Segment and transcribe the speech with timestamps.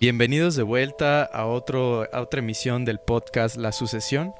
[0.00, 4.32] Bienvenidos de vuelta a, otro, a otra emisión del podcast La Sucesión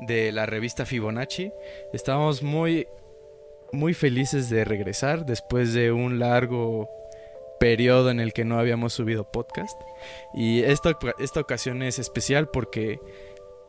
[0.00, 1.52] de la revista Fibonacci.
[1.92, 2.88] Estamos muy,
[3.70, 6.90] muy felices de regresar después de un largo
[7.60, 9.80] periodo en el que no habíamos subido podcast.
[10.34, 12.98] Y esta, esta ocasión es especial porque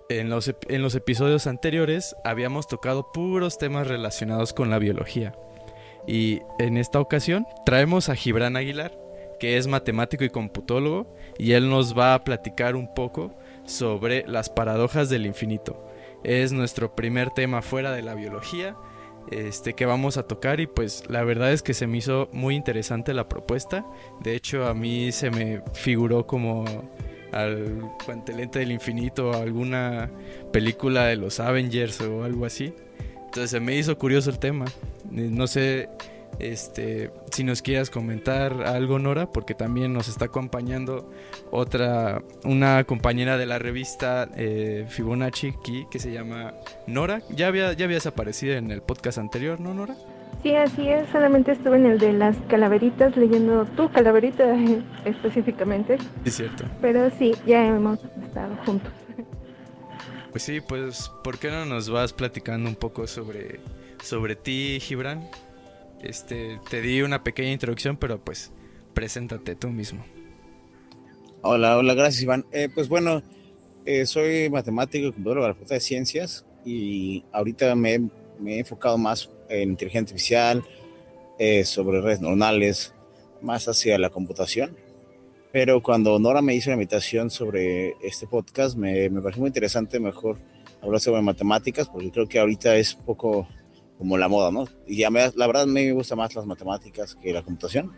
[0.09, 5.38] en los, en los episodios anteriores habíamos tocado puros temas relacionados con la biología.
[6.07, 9.05] Y en esta ocasión traemos a Gibran Aguilar,
[9.40, 13.34] que es matemático y computólogo, y él nos va a platicar un poco
[13.66, 15.88] sobre las paradojas del infinito.
[16.24, 18.76] Es nuestro primer tema fuera de la biología
[19.32, 22.56] este, que vamos a tocar y pues la verdad es que se me hizo muy
[22.56, 23.86] interesante la propuesta.
[24.21, 26.65] De hecho a mí se me figuró como
[27.32, 30.12] al guantelete del infinito o alguna
[30.52, 32.73] película de los Avengers o algo así.
[33.26, 34.66] Entonces se me hizo curioso el tema.
[35.09, 35.90] No sé
[36.39, 41.09] este, si nos quieras comentar algo, Nora, porque también nos está acompañando
[41.52, 45.54] otra, una compañera de la revista eh, Fibonacci
[45.90, 46.54] que se llama
[46.88, 47.22] Nora.
[47.30, 49.96] Ya, había, ya habías aparecido en el podcast anterior, ¿no, Nora?
[50.44, 51.09] Sí, así es.
[51.09, 54.56] Solamente estuve en el de las calaveritas leyendo tu calaverita
[55.06, 55.98] específicamente.
[56.24, 56.66] Es cierto.
[56.81, 58.92] Pero sí, ya hemos estado juntos.
[60.31, 63.62] Pues sí, pues, ¿por qué no nos vas platicando un poco sobre,
[64.04, 65.30] sobre ti, Gibran?
[66.02, 68.52] Este, te di una pequeña introducción, pero pues
[68.94, 70.06] preséntate tú mismo.
[71.42, 72.46] Hola, hola, gracias Iván.
[72.52, 73.22] Eh, pues bueno,
[73.86, 77.94] eh, soy matemático y computador de la Facultad de Ciencias y ahorita me,
[78.46, 80.64] he enfocado más en inteligencia artificial,
[81.38, 82.94] eh, sobre redes neuronales,
[83.42, 84.76] más hacia la computación.
[85.52, 90.38] Pero cuando Nora me hizo la invitación sobre este podcast, me, pareció muy interesante mejor
[90.82, 93.48] hablar sobre matemáticas, porque creo que ahorita es poco
[93.98, 94.68] como la moda, ¿no?
[94.88, 97.92] Y a la verdad mí me gusta más las matemáticas que la computación,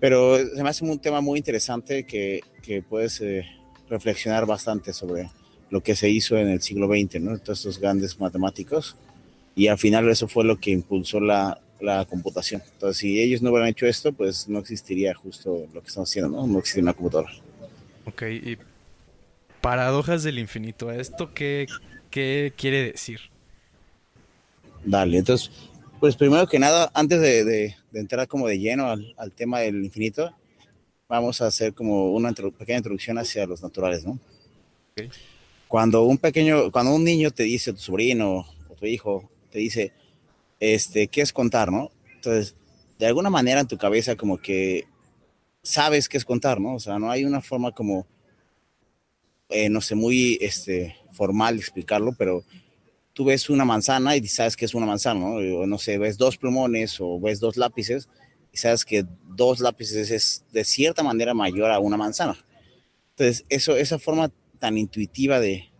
[0.00, 3.44] pero se me hace un tema muy interesante que, que puedes eh,
[3.88, 5.30] reflexionar bastante sobre
[5.70, 7.38] lo que se hizo en el siglo XX, ¿no?
[7.38, 8.96] Todos estos grandes matemáticos,
[9.54, 12.62] y al final eso fue lo que impulsó la, la computación.
[12.72, 16.30] Entonces, si ellos no hubieran hecho esto, pues no existiría justo lo que estamos haciendo,
[16.30, 16.46] ¿no?
[16.46, 17.32] No existiría una computadora.
[18.06, 18.58] Ok, y
[19.60, 21.66] paradojas del infinito, ¿esto qué,
[22.10, 23.20] qué quiere decir?
[24.84, 25.50] Dale, entonces,
[26.00, 30.30] pues primero que nada, antes de, entrar como de lleno al, tema del infinito,
[31.08, 34.18] vamos a hacer como una pequeña introducción hacia los naturales, ¿no?
[35.68, 39.92] Cuando un pequeño, cuando un niño te dice, tu sobrino o tu hijo, te dice,
[40.60, 41.90] este, ¿qué es contar, no?
[42.14, 42.54] Entonces,
[42.98, 44.84] de alguna manera en tu cabeza como que
[45.62, 46.74] sabes qué es contar, ¿no?
[46.74, 48.06] O sea, no hay una forma como,
[49.48, 52.44] eh, no sé, muy este, formal de explicarlo, pero
[53.14, 55.36] tú ves una manzana y sabes que es una manzana, ¿no?
[55.36, 58.08] O no sé, ves dos plumones o ves dos lápices
[58.52, 62.36] y sabes que dos lápices es de cierta manera mayor a una manzana.
[63.10, 65.70] Entonces, eso, esa forma tan intuitiva de,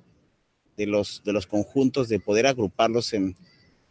[0.76, 3.36] de, los, de los conjuntos, de poder agruparlos en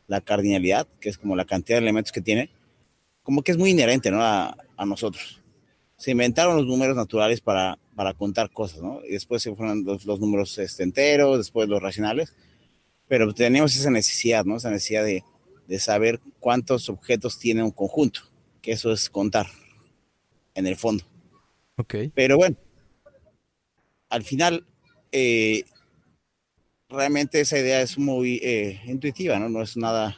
[0.08, 2.50] la cardinalidad, que es como la cantidad de elementos que tiene,
[3.22, 4.22] como que es muy inherente ¿no?
[4.22, 5.42] a, a nosotros.
[5.98, 9.00] Se inventaron los números naturales para, para contar cosas, ¿no?
[9.08, 12.36] Y después se fueron los, los números este, enteros, después los racionales,
[13.08, 14.58] pero tenemos esa necesidad, ¿no?
[14.58, 15.24] Esa necesidad de,
[15.68, 18.22] de saber cuántos objetos tiene un conjunto,
[18.62, 19.48] que eso es contar
[20.56, 21.04] en el fondo.
[21.78, 21.96] Ok.
[22.14, 22.56] Pero bueno,
[24.10, 24.66] al final,
[25.12, 25.64] eh,
[26.90, 29.50] realmente esa idea es muy eh, intuitiva, ¿no?
[29.50, 30.16] No es nada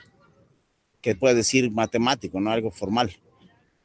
[1.02, 3.16] que puedas decir matemático, no algo formal.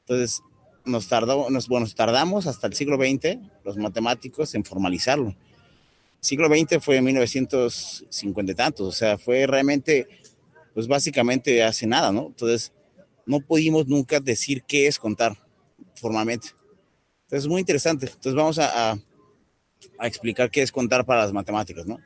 [0.00, 0.42] Entonces,
[0.84, 5.36] nos, tardó, nos, bueno, nos tardamos hasta el siglo XX, los matemáticos, en formalizarlo
[6.20, 10.06] siglo XX fue en 1950 y tantos, o sea, fue realmente,
[10.74, 12.26] pues básicamente hace nada, ¿no?
[12.28, 12.72] Entonces,
[13.26, 15.36] no pudimos nunca decir qué es contar
[15.94, 16.48] formalmente.
[17.22, 18.06] Entonces, es muy interesante.
[18.06, 21.98] Entonces, vamos a, a, explicar qué es contar para las matemáticas, ¿no?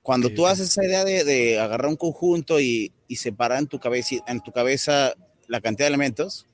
[0.00, 3.78] Cuando tú haces esa idea de, de agarrar un conjunto y, y, separar en tu,
[3.78, 5.14] cabeza, en tu cabeza
[5.46, 6.46] la cantidad de elementos,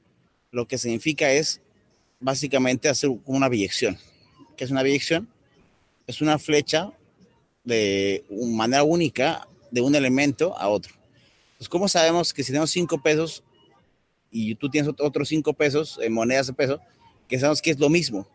[0.51, 1.63] lo que significa es
[2.21, 3.97] básicamente hacer una biyección.
[4.57, 5.29] ¿Qué es una biyección?
[6.09, 6.91] Es una flecha
[7.63, 10.95] de manera única de un elemento a otro.
[11.59, 13.45] Pues, ¿cómo sabemos que si tenemos cinco pesos
[14.31, 16.81] y tú tienes otros cinco pesos en monedas de peso,
[17.29, 18.27] que sabemos que es lo mismo?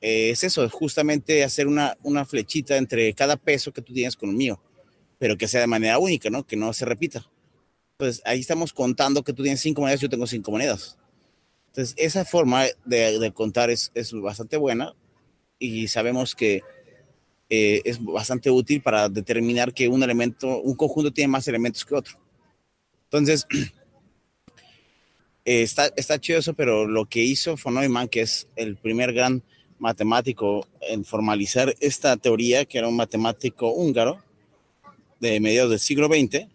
[0.00, 4.30] Eh, es eso, justamente hacer una, una flechita entre cada peso que tú tienes con
[4.30, 4.62] el mío,
[5.18, 6.46] pero que sea de manera única, ¿no?
[6.46, 7.28] Que no se repita.
[7.92, 10.96] Entonces, ahí estamos contando que tú tienes cinco monedas, yo tengo cinco monedas.
[11.68, 14.94] Entonces, esa forma de, de contar es, es bastante buena
[15.62, 16.62] y sabemos que
[17.48, 21.94] eh, es bastante útil para determinar que un elemento, un conjunto tiene más elementos que
[21.94, 22.18] otro.
[23.04, 23.46] Entonces,
[25.44, 29.42] está, está chido eso, pero lo que hizo von Neumann, que es el primer gran
[29.78, 34.20] matemático en formalizar esta teoría, que era un matemático húngaro
[35.20, 36.48] de mediados del siglo XX,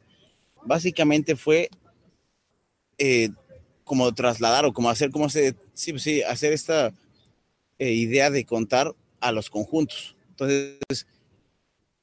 [0.66, 1.70] básicamente fue
[2.98, 3.30] eh,
[3.86, 6.92] como trasladar o como hacer, como se, sí, sí, hacer esta
[7.80, 10.16] eh, idea de contar a los conjuntos.
[10.30, 11.08] Entonces,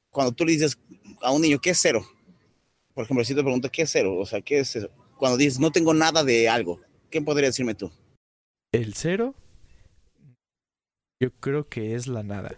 [0.09, 0.77] cuando tú le dices
[1.21, 2.05] a un niño, ¿qué es cero?
[2.93, 4.17] Por ejemplo, si te pregunto, ¿qué es cero?
[4.17, 4.89] O sea, ¿qué es eso?
[5.17, 6.79] Cuando dices, no tengo nada de algo,
[7.09, 7.91] ¿qué podría decirme tú?
[8.71, 9.35] El cero,
[11.19, 12.57] yo creo que es la nada.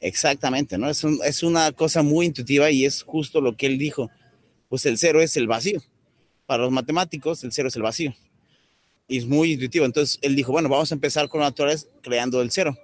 [0.00, 0.88] Exactamente, ¿no?
[0.88, 4.10] Es, es una cosa muy intuitiva y es justo lo que él dijo.
[4.68, 5.80] Pues el cero es el vacío.
[6.46, 8.14] Para los matemáticos, el cero es el vacío.
[9.08, 9.84] Y es muy intuitivo.
[9.84, 12.76] Entonces él dijo, bueno, vamos a empezar con naturales creando el cero.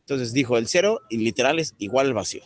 [0.00, 2.42] Entonces dijo, el cero y literal es igual al vacío.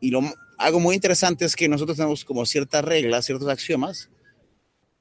[0.00, 0.22] Y lo,
[0.58, 4.10] algo muy interesante es que nosotros tenemos como ciertas reglas, ciertos axiomas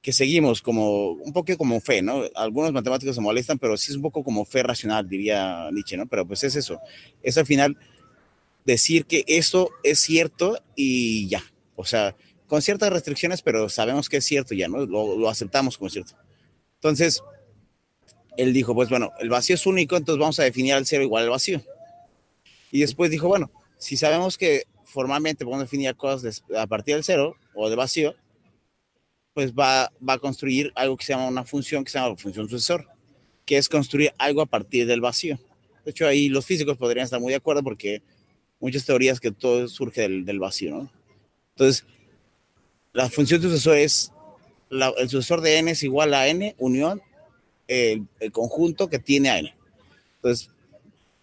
[0.01, 2.23] que seguimos como un poco como fe, ¿no?
[2.35, 6.05] Algunos matemáticos se molestan, pero sí es un poco como fe racional, diría Nietzsche, ¿no?
[6.05, 6.79] Pero pues es eso,
[7.23, 7.77] es al final
[8.63, 11.43] decir que eso es cierto y ya,
[11.75, 12.15] o sea,
[12.45, 14.85] con ciertas restricciones, pero sabemos que es cierto ya, ¿no?
[14.85, 16.13] Lo, lo aceptamos como cierto.
[16.77, 17.23] Entonces,
[18.37, 21.23] él dijo, pues bueno, el vacío es único, entonces vamos a definir al cero igual
[21.23, 21.61] al vacío.
[22.71, 27.35] Y después dijo, bueno, si sabemos que formalmente podemos definir cosas a partir del cero
[27.55, 28.15] o de vacío,
[29.33, 32.49] pues va, va a construir algo que se llama una función que se llama función
[32.49, 32.87] sucesor,
[33.45, 35.39] que es construir algo a partir del vacío.
[35.85, 38.01] De hecho, ahí los físicos podrían estar muy de acuerdo porque
[38.59, 40.91] muchas teorías que todo surge del, del vacío, ¿no?
[41.49, 41.85] Entonces,
[42.93, 44.11] la función sucesor es,
[44.69, 47.01] el sucesor de n es igual a n unión
[47.67, 49.55] el, conjunto que tiene a n.
[50.15, 50.49] Entonces,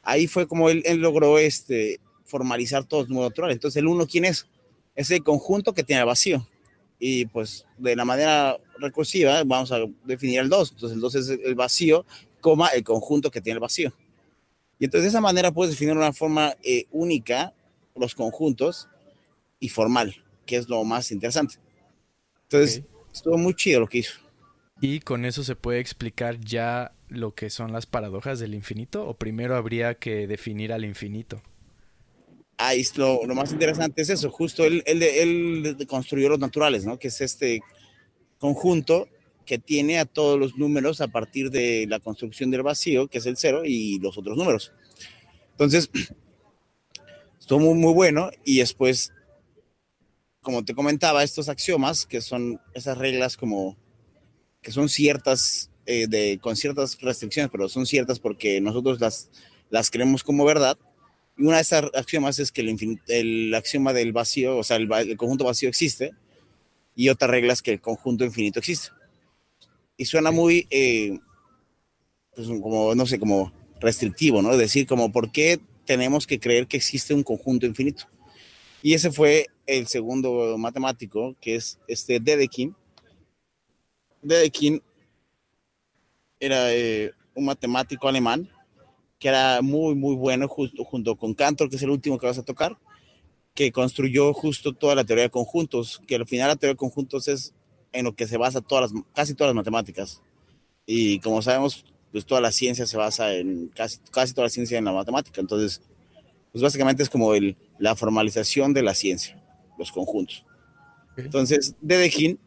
[0.03, 3.57] ahí fue como él, logró este, formalizar todos los números naturales.
[3.57, 4.47] Entonces, el 1, ¿quién es?
[4.95, 6.47] Es el conjunto que tiene el vacío
[6.99, 10.73] y pues de la manera recursiva vamos a definir el 2.
[10.73, 12.07] Entonces el 2 es el vacío,
[12.41, 13.93] coma el conjunto que tiene el vacío.
[14.79, 17.53] Y entonces de esa manera puedes definir una forma eh, única
[17.95, 18.89] los conjuntos
[19.61, 21.57] y formal, que es lo más interesante.
[22.45, 22.83] Entonces.
[23.15, 24.19] Estuvo muy chido lo que hizo.
[24.81, 29.07] ¿Y con eso se puede explicar ya lo que son las paradojas del infinito?
[29.07, 31.41] ¿O primero habría que definir al infinito?
[32.59, 36.99] ahí lo, lo, más interesante es eso, justo él, él, él, construyó los naturales, ¿no?
[36.99, 37.61] Que es este
[38.39, 39.09] conjunto
[39.45, 43.27] que tiene a todos los números a partir de la construcción del vacío, que es
[43.27, 44.73] el cero, y los otros números.
[45.53, 45.91] Entonces,
[47.41, 49.13] estuvo muy, muy bueno y después,
[50.45, 53.77] como te comentaba, estos axiomas, que son esas reglas como
[54.63, 59.31] que son ciertas, eh, de, con ciertas restricciones, pero son ciertas porque nosotros las,
[59.71, 60.79] las creemos como verdad,
[61.37, 62.63] y una de esas axiomas es que
[63.09, 66.13] el, axioma del vacío, o sea, el, el, conjunto vacío existe,
[66.95, 68.91] y otra regla es que el conjunto infinito existe.
[69.97, 71.19] Y suena muy, eh,
[72.35, 74.53] pues como, no sé, como restrictivo, ¿no?
[74.53, 78.07] Es decir, como, ¿por qué tenemos que creer que existe un conjunto infinito?
[78.85, 82.75] Y ese fue el segundo matemático, que es este Dedekind.
[84.21, 84.83] Dedekind
[86.39, 88.47] era eh, un matemático alemán
[89.19, 92.37] que era muy, muy bueno, justo, junto con Cantor, que es el último que vas
[92.37, 92.77] a tocar,
[93.55, 97.27] que construyó justo toda la teoría de conjuntos, que al final la teoría de conjuntos
[97.29, 97.55] es
[97.91, 100.21] en lo que se basa todas las, casi todas las matemáticas.
[100.85, 104.77] Y como sabemos, pues toda la ciencia se basa en, casi, casi toda la ciencia
[104.77, 105.41] en la matemática.
[105.41, 105.81] Entonces,
[106.53, 109.43] pues básicamente es como el, la formalización de la ciencia,
[109.79, 110.45] los conjuntos.
[111.17, 112.39] Entonces, Dedekind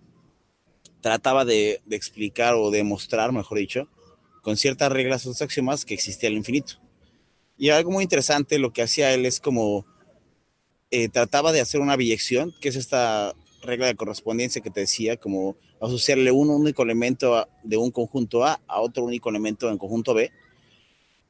[1.02, 3.90] trataba de, de explicar o demostrar, mejor dicho,
[4.42, 6.76] con ciertas reglas o axiomas que existía el infinito.
[7.58, 9.86] Y algo muy interesante, lo que hacía él es como
[10.92, 15.18] eh, trataba de hacer una biyección, que es esta regla de correspondencia que te decía,
[15.18, 19.78] como asociarle un único elemento a, de un conjunto A a otro único elemento en
[19.78, 20.32] conjunto B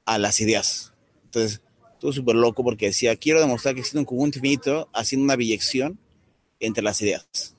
[0.06, 0.94] a las ideas.
[1.26, 1.62] Entonces,
[1.98, 6.00] estuvo súper loco porque decía, quiero demostrar que existe un conjunto infinito haciendo una biyección
[6.60, 7.56] entre las ideas.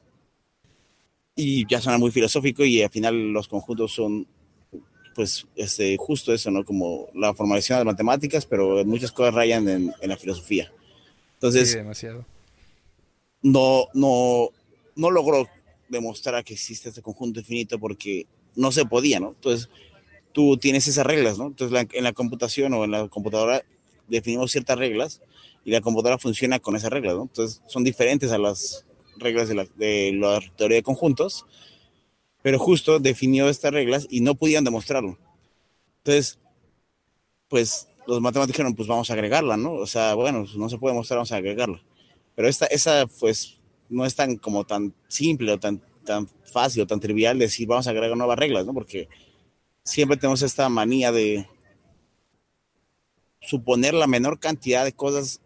[1.35, 4.29] Y ya suena muy filosófico y al final los conjuntos son
[5.17, 6.65] pues este, justo eso, ¿no?
[6.65, 10.73] Como la formalización de las matemáticas, pero muchas cosas rayan en, en la filosofía.
[11.35, 12.25] Entonces, sí, demasiado.
[13.43, 14.51] No, no,
[14.95, 15.49] no logró
[15.89, 19.31] demostrar que existe este conjunto infinito porque no se podía, ¿no?
[19.31, 19.69] Entonces,
[20.31, 21.49] tú tienes esas reglas, ¿no?
[21.49, 23.65] Entonces, la, en la computación o en la computadora
[24.09, 25.21] definimos ciertas reglas
[25.65, 27.17] y la computadora funciona con esas reglas.
[27.21, 28.85] Entonces, son diferentes a las
[29.17, 29.55] reglas de
[30.15, 31.47] la, teoría de conjuntos,
[32.43, 35.19] pero justo definió estas reglas y no podían demostrarlo.
[35.99, 36.39] Entonces,
[37.49, 39.75] pues los matemáticos dijeron, pues vamos a agregarla, ¿no?
[39.75, 41.83] O sea, bueno, no se puede mostrar, vamos a agregarla.
[42.35, 46.87] Pero esta, esa, pues, no es tan como tan simple o tan, tan fácil o
[46.87, 48.73] tan trivial decir, vamos a agregar nuevas reglas, ¿no?
[48.73, 49.09] Porque
[49.83, 51.47] siempre tenemos esta manía de,
[53.49, 55.41] suponer la menor cantidad de cosas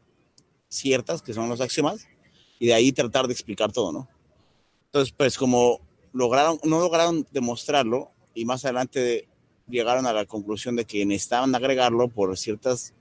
[0.68, 2.09] ciertas, que son los axiomas,
[2.59, 4.09] y de ahí tratar de explicar todo, ¿no?
[4.87, 5.80] Entonces, pues como
[6.12, 9.28] lograron, no lograron demostrarlo, y más adelante
[9.68, 12.92] llegaron a la conclusión de que necesitaban agregarlo por ciertas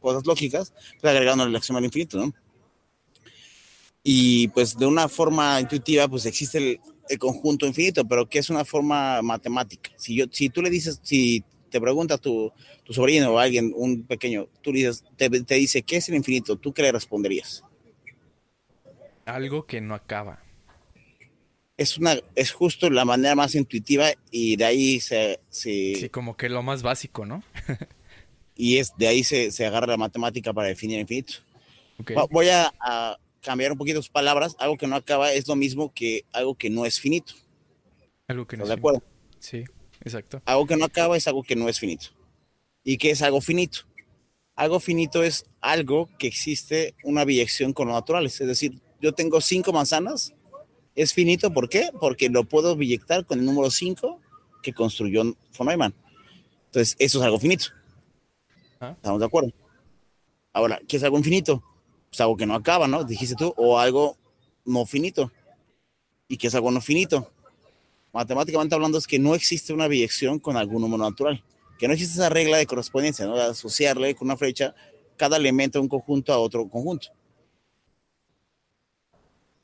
[0.00, 2.34] cosas lógicas, pues agregaron el axioma al infinito, ¿no?
[4.02, 8.50] Y pues de una forma intuitiva, pues existe el, el conjunto infinito, pero que es
[8.50, 9.90] una forma matemática.
[9.96, 12.52] Si, yo, si tú le dices, si te pregunta tu,
[12.84, 16.14] tu sobrino o alguien, un pequeño, tú le dices, te, te, dice, ¿qué es el
[16.14, 16.56] infinito?
[16.56, 17.64] ¿Tú qué le responderías?
[19.24, 20.42] Algo que no acaba.
[21.76, 25.38] Es, una, es justo la manera más intuitiva y de ahí se...
[25.48, 27.44] se sí, como que lo más básico, ¿no?
[28.56, 31.34] y es de ahí se, se, agarra la matemática para definir el infinito.
[32.00, 32.16] Okay.
[32.30, 35.92] Voy a, a cambiar un poquito sus palabras, algo que no acaba es lo mismo
[35.94, 37.34] que algo que no es finito.
[38.26, 39.02] Algo que no es de acuerdo?
[39.38, 39.64] Sí,
[40.04, 40.42] exacto.
[40.44, 42.06] Algo que no acaba es algo que no es finito.
[42.84, 43.80] ¿Y qué es algo finito?
[44.54, 48.40] Algo finito es algo que existe una biyección con lo naturales.
[48.40, 50.34] Es decir, yo tengo cinco manzanas,
[50.94, 51.90] es finito, ¿por qué?
[52.00, 54.20] Porque lo puedo biyectar con el número 5
[54.62, 55.22] que construyó
[55.56, 55.94] von Neumann.
[56.66, 57.66] Entonces, eso es algo finito.
[58.80, 58.94] ¿Ah?
[58.96, 59.52] ¿Estamos de acuerdo?
[60.52, 61.62] Ahora, ¿qué es algo infinito?
[62.08, 63.04] pues algo que no acaba, ¿no?
[63.04, 64.16] Dijiste tú, o algo
[64.64, 65.30] no finito.
[66.26, 67.30] ¿Y qué es algo no finito?
[68.12, 71.42] Matemáticamente hablando es que no existe una biyección con algún número natural,
[71.78, 73.36] que no existe esa regla de correspondencia, ¿no?
[73.36, 74.74] De asociarle con una flecha
[75.16, 77.08] cada elemento de un conjunto a otro conjunto.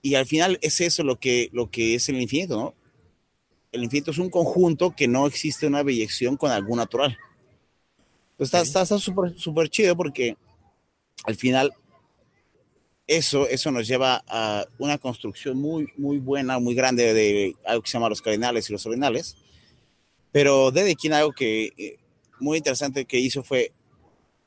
[0.02, 2.74] Y al final es eso lo que, lo que es el infinito, ¿no?
[3.72, 7.16] El infinito es un conjunto que no existe una biyección con algún natural.
[8.36, 10.36] Pues está súper está, súper chido porque
[11.24, 11.72] al final
[13.06, 17.90] eso, eso nos lleva a una construcción muy, muy buena, muy grande de algo que
[17.90, 19.36] se llama los cardinales y los ordinales.
[20.32, 21.98] Pero Dedekind algo que eh,
[22.40, 23.72] muy interesante que hizo fue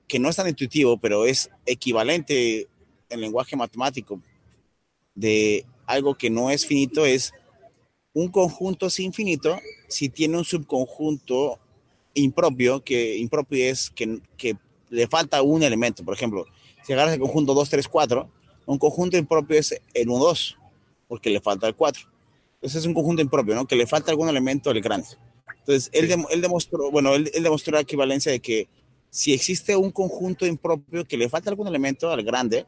[0.08, 2.68] que no es tan intuitivo, pero es equivalente
[3.10, 4.22] en lenguaje matemático
[5.16, 7.34] de algo que no es finito, es
[8.14, 11.60] un conjunto es infinito si tiene un subconjunto
[12.14, 14.58] impropio, que impropio es que, que
[14.90, 16.04] le falta un elemento.
[16.04, 16.46] Por ejemplo,
[16.84, 18.30] si agarras el conjunto 2, 3, 4,
[18.68, 20.58] un conjunto impropio es el 1, 2,
[21.08, 22.04] porque le falta el 4.
[22.56, 23.66] Entonces es un conjunto impropio, ¿no?
[23.66, 25.08] Que le falta algún elemento al grande.
[25.60, 28.68] Entonces, él, de, él demostró, bueno, él, él, demostró la equivalencia de que
[29.10, 32.66] si existe un conjunto impropio que le falta algún elemento al grande,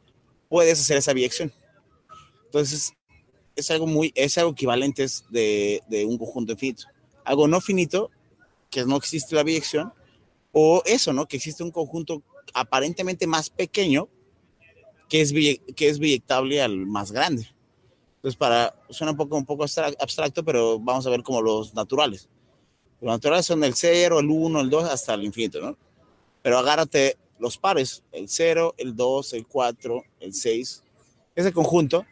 [0.48, 1.52] puedes hacer esa biyección.
[2.46, 2.92] Entonces,
[3.54, 6.84] es algo muy, es algo equivalente de, de un conjunto infinito.
[7.24, 8.10] Algo no finito,
[8.70, 9.92] que no existe la biyección,
[10.52, 11.26] o eso, ¿no?
[11.26, 12.22] Que existe un conjunto
[12.54, 14.08] aparentemente más pequeño,
[15.10, 15.34] que es,
[15.74, 17.46] que es biyectable al más grande.
[18.16, 22.28] Entonces, para, suena un poco, un poco abstracto, pero vamos a ver como los naturales.
[23.00, 25.76] Los naturales son el 0, el 1, el 2, hasta el infinito, ¿no?
[26.42, 30.84] Pero agárrate los pares, el 0, el 2, el 4, el 6.
[31.34, 32.04] Ese conjunto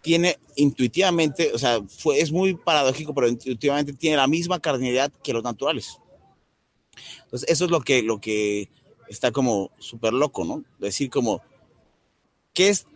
[0.00, 5.32] tiene intuitivamente, o sea, fue, es muy paradójico, pero intuitivamente tiene la misma cardinalidad que
[5.32, 5.98] los naturales.
[7.24, 8.68] Entonces, eso es lo que, lo que
[9.08, 10.62] está como súper loco, ¿no?
[10.78, 11.40] Decir como,
[12.52, 12.86] ¿Qué es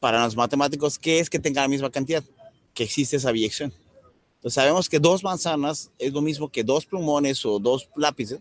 [0.00, 0.98] para los matemáticos?
[0.98, 2.24] ¿Qué es que tenga la misma cantidad?
[2.74, 3.72] Que existe esa biyección.
[4.36, 8.40] Entonces sabemos que dos manzanas es lo mismo que dos plumones o dos lápices,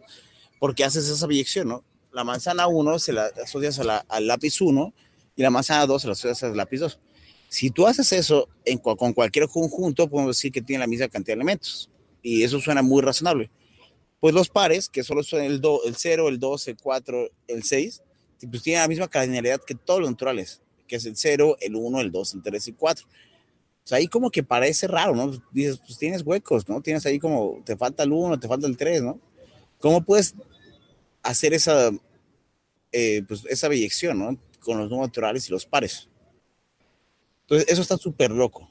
[0.59, 1.83] porque haces esa biyección, ¿no?
[2.11, 4.93] La manzana 1 se la asocias a la, al lápiz 1
[5.35, 6.99] y la manzana 2 se la asocias al lápiz 2.
[7.49, 11.35] Si tú haces eso en, con cualquier conjunto, podemos decir que tiene la misma cantidad
[11.35, 11.89] de elementos.
[12.21, 13.51] Y eso suena muy razonable.
[14.19, 18.01] Pues los pares, que solo son el, el 0, el 2, el 4, el 6,
[18.47, 22.01] pues tiene la misma cardinalidad que todos los naturales, que es el 0, el 1,
[22.01, 23.05] el 2, el 3 y el 4.
[23.05, 25.31] O sea, ahí como que parece raro, ¿no?
[25.51, 26.81] Dices, pues tienes huecos, ¿no?
[26.81, 29.19] Tienes ahí como, te falta el 1, te falta el 3, ¿no?
[29.79, 30.35] ¿Cómo puedes
[31.23, 31.91] hacer esa,
[32.91, 34.37] eh, pues esa biyección, ¿no?
[34.59, 36.09] Con los números naturales y los pares.
[37.41, 38.69] Entonces, eso está súper loco.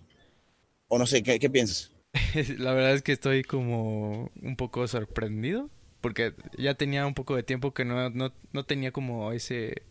[0.89, 1.93] O no sé, ¿qué, ¿qué piensas?
[2.59, 5.71] La verdad es que estoy como un poco sorprendido
[6.01, 9.83] porque ya tenía un poco de tiempo que no, no, no tenía como ese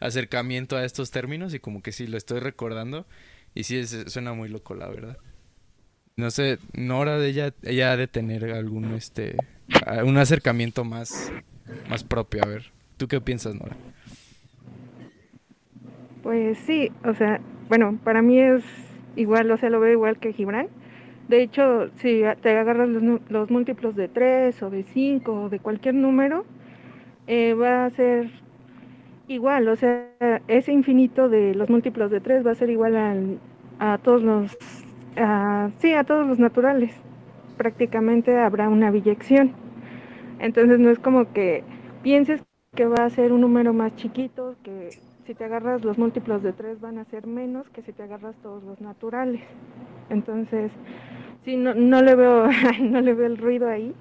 [0.00, 3.06] acercamiento a estos términos y como que sí lo estoy recordando
[3.54, 5.18] y sí es, suena muy loco la verdad.
[6.16, 9.36] No sé, Nora ella ella ha de tener algún este
[10.04, 11.32] un acercamiento más
[11.88, 12.72] más propio, a ver.
[12.96, 13.76] ¿Tú qué piensas, Nora?
[16.22, 18.64] Pues sí, o sea, bueno, para mí es
[19.14, 20.68] igual, o sea, lo veo igual que Gibran
[21.28, 25.58] de hecho, si te agarras los, los múltiplos de 3 o de 5 o de
[25.58, 26.44] cualquier número,
[27.26, 28.30] eh, va a ser
[29.28, 30.08] igual, o sea,
[30.46, 33.38] ese infinito de los múltiplos de 3 va a ser igual al,
[33.78, 34.56] a todos los,
[35.78, 36.92] sí, a todos los naturales.
[37.56, 39.52] Prácticamente habrá una biyección.
[40.38, 41.64] Entonces no es como que
[42.02, 44.90] pienses que va a ser un número más chiquito, que
[45.24, 48.36] si te agarras los múltiplos de 3 van a ser menos que si te agarras
[48.42, 49.42] todos los naturales.
[50.10, 50.70] Entonces,
[51.46, 52.48] sí, no, no le veo,
[52.82, 53.94] no le veo el ruido ahí,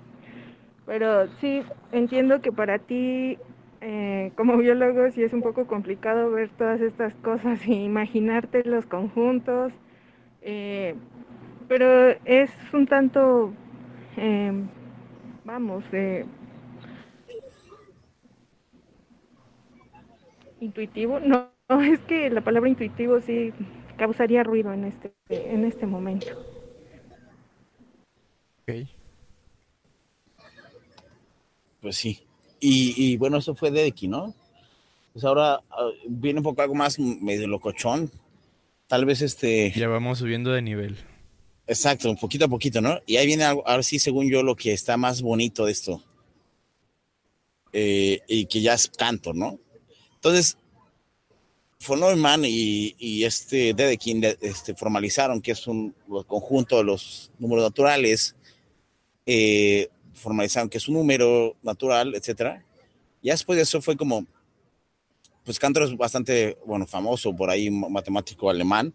[0.86, 3.38] pero sí entiendo que para ti
[3.82, 8.86] eh, como biólogo sí es un poco complicado ver todas estas cosas y imaginarte los
[8.88, 9.74] conjuntos,
[10.42, 10.96] eh,
[11.68, 13.54] pero es un tanto,
[14.18, 14.54] eh,
[15.46, 15.84] vamos,
[20.62, 21.20] intuitivo.
[21.68, 23.52] No, es que la palabra intuitivo sí
[23.98, 26.34] causaría ruido en este, en este momento.
[28.68, 28.88] Ok.
[31.82, 32.22] Pues sí.
[32.60, 34.34] Y, bueno, eso fue de aquí, ¿no?
[35.14, 38.10] Pues ahora ah, viene un poco algo más medio locochón.
[38.88, 39.72] Tal vez este.
[39.76, 40.98] Ya vamos subiendo de nivel.
[41.68, 43.00] Exacto, un poquito a poquito, ¿no?
[43.06, 46.04] Y ahí viene algo, ahora sí, según yo, lo que está más bonito de esto.
[47.72, 49.60] Eh, y que ya es canto, ¿no?
[50.16, 50.58] Entonces,
[51.88, 55.94] von Neumann y, y este Dedekind este, formalizaron que es un
[56.26, 58.36] conjunto de los números naturales
[59.26, 62.64] eh, formalizaron que es un número natural, etcétera.
[63.22, 64.26] Ya después de eso fue como,
[65.44, 68.94] pues Cantor es bastante, bueno, famoso por ahí, matemático alemán.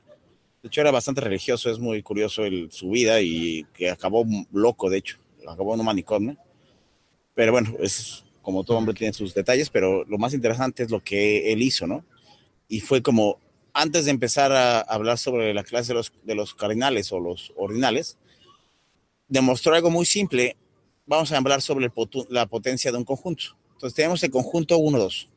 [0.63, 4.91] De hecho, era bastante religioso, es muy curioso el, su vida y que acabó loco,
[4.91, 5.19] de hecho,
[5.49, 6.37] acabó en un manicomio.
[7.35, 11.01] Pero bueno, es como todo hombre tiene sus detalles, pero lo más interesante es lo
[11.01, 12.05] que él hizo, ¿no?
[12.69, 13.39] Y fue como,
[13.73, 17.53] antes de empezar a hablar sobre la clase de los, de los cardinales o los
[17.57, 18.19] ordinales,
[19.31, 20.57] demostró algo muy simple
[21.07, 21.91] vamos a hablar sobre
[22.29, 23.57] la potencia de un conjunto.
[23.73, 25.29] Entonces tenemos el conjunto 1, 2.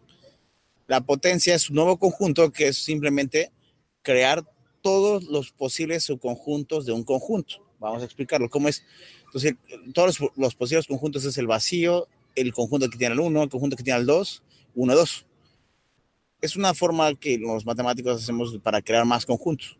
[0.85, 3.51] La potencia es un nuevo conjunto que es simplemente
[4.03, 4.43] crear
[4.81, 7.65] todos los posibles subconjuntos de un conjunto.
[7.79, 8.49] Vamos a explicarlo.
[8.49, 8.83] ¿Cómo es?
[9.25, 9.55] Entonces,
[9.95, 13.75] todos los, posibles conjuntos es el vacío, el conjunto que tiene el 1, el conjunto
[13.75, 14.43] que tiene el 2,
[14.75, 15.25] 1, 2.
[16.41, 19.79] Es una forma que los matemáticos hacemos para crear más conjuntos.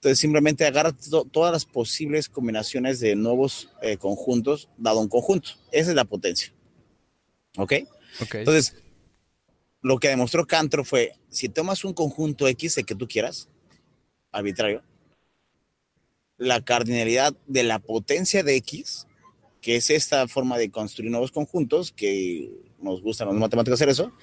[0.00, 0.96] Entonces simplemente agarra
[1.30, 5.50] todas las posibles combinaciones de nuevos eh, conjuntos dado un conjunto.
[5.72, 6.54] Esa es la potencia.
[7.58, 7.74] ¿Ok?
[8.32, 8.76] Entonces,
[9.82, 13.50] lo que demostró Cantro fue, si tomas un conjunto X de que tú quieras,
[14.32, 14.82] arbitrario,
[16.38, 19.06] la cardinalidad de la potencia de X,
[19.60, 24.14] que es esta forma de construir nuevos conjuntos, que nos gustan los matemáticos hacer eso,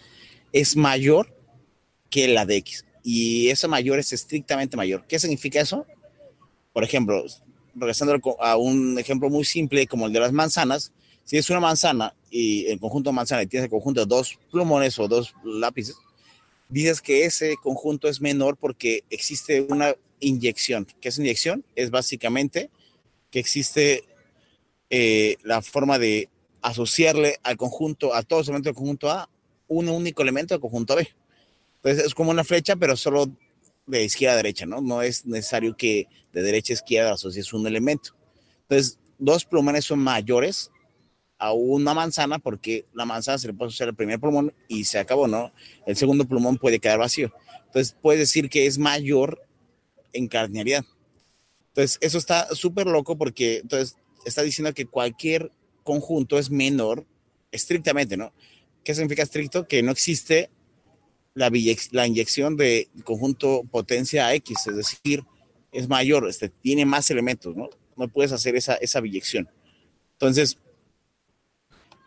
[0.54, 1.38] es mayor
[2.10, 5.06] que la de X y esa mayor es estrictamente mayor.
[5.08, 5.86] ¿Qué significa eso?
[6.74, 7.24] Por ejemplo,
[7.74, 10.92] regresando a un ejemplo muy simple como el de las manzanas,
[11.24, 14.38] si es una manzana y el conjunto de manzana y tienes el conjunto de dos
[14.52, 15.96] plumones o dos lápices,
[16.68, 20.86] dices que ese conjunto es menor porque existe una inyección.
[21.00, 21.64] ¿Qué es inyección?
[21.78, 22.70] Es básicamente
[23.32, 24.04] que existe
[24.90, 26.28] eh, la forma de
[26.62, 29.30] asociarle al conjunto, a todos los elementos del conjunto A,
[29.70, 31.08] un único elemento del conjunto B.
[31.78, 33.32] Entonces es como una flecha, pero solo
[33.86, 34.82] de izquierda a derecha, ¿no?
[34.82, 38.16] No es necesario que de derecha a izquierda asocies un elemento.
[38.64, 40.72] Entonces, dos plumones son mayores
[41.40, 45.00] a una manzana porque la manzana se le puede asociar el primer plumón y se
[45.00, 45.54] acabó, ¿no?
[45.86, 47.32] El segundo plumón puede quedar vacío.
[47.68, 49.42] Entonces, puedes decir que es mayor
[50.14, 50.84] en cardinalidad.
[51.70, 55.52] Entonces, eso está súper loco porque entonces está diciendo que cualquier
[55.84, 57.06] conjunto es menor
[57.52, 58.34] estrictamente, ¿no?
[58.84, 59.68] ¿Qué significa estricto?
[59.68, 60.50] Que no existe
[61.38, 65.24] la, inyección de conjunto potencia X, es decir,
[65.72, 67.70] es mayor, este, tiene más elementos, ¿no?
[67.96, 69.00] No puedes hacer esa, esa.
[70.14, 70.58] Entonces,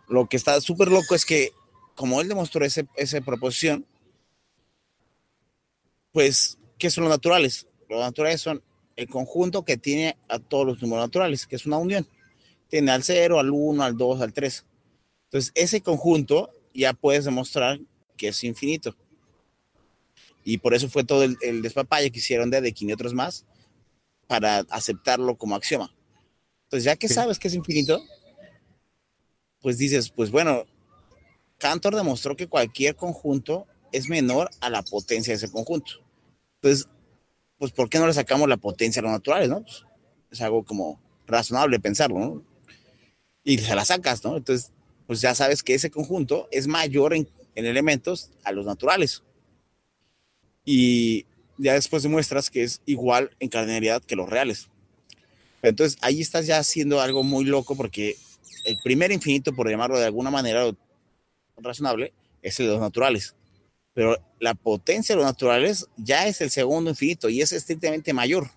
[0.09, 1.51] lo que está súper loco es que,
[1.95, 3.87] como él demostró ese, esa proposición,
[6.13, 7.69] pues, ¿qué son los naturales?
[7.89, 8.63] Los naturales son
[8.97, 12.07] el conjunto que tiene a todos los números naturales, que es una unión.
[12.69, 14.67] Tiene al 0, al 1, al 2, al 3.
[15.27, 17.79] Entonces, ese conjunto ya puedes demostrar
[18.17, 18.97] que es infinito.
[20.51, 23.47] Y por eso fue todo el, el despapalle que hicieron de Dedekind y otros más
[24.27, 25.95] para aceptarlo como axioma.
[26.65, 28.03] Entonces, ya que sabes que es infinito,
[29.61, 30.65] pues dices, pues bueno,
[31.59, 35.93] Cantor demostró que cualquier conjunto es menor a la potencia de ese conjunto.
[36.57, 36.89] Entonces,
[37.57, 39.63] pues ¿por qué no le sacamos la potencia a los naturales, no?
[39.63, 39.85] Pues,
[40.33, 42.45] es algo como razonable pensarlo, ¿no?
[43.45, 44.37] Y se la sacas, ¿no?
[44.37, 44.73] Entonces,
[45.07, 49.23] pues ya sabes que ese conjunto es mayor en, en elementos a los naturales
[50.73, 51.27] y
[51.59, 54.69] ya después demuestras que es igual en cardinalidad que los reales.
[55.63, 58.17] Entonces ahí estás ya haciendo algo muy loco porque
[58.65, 60.73] el primer infinito, por llamarlo de alguna manera
[61.57, 63.35] razonable, es el de los naturales.
[63.95, 68.49] Pero la potencia de los naturales ya es el segundo infinito y es estrictamente mayor.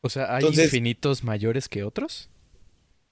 [0.00, 2.30] O sea, ¿hay infinitos mayores que otros?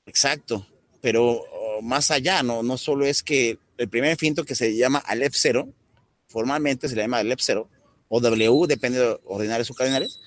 [0.06, 0.64] Exacto,
[1.00, 5.00] pero oh, más allá, no, no solo es que el primer infinito que se llama
[5.00, 5.68] Aleph 0,
[6.30, 7.68] formalmente se le llama Aleph 0,
[8.08, 10.20] o W, depende de ordinales o cardinales,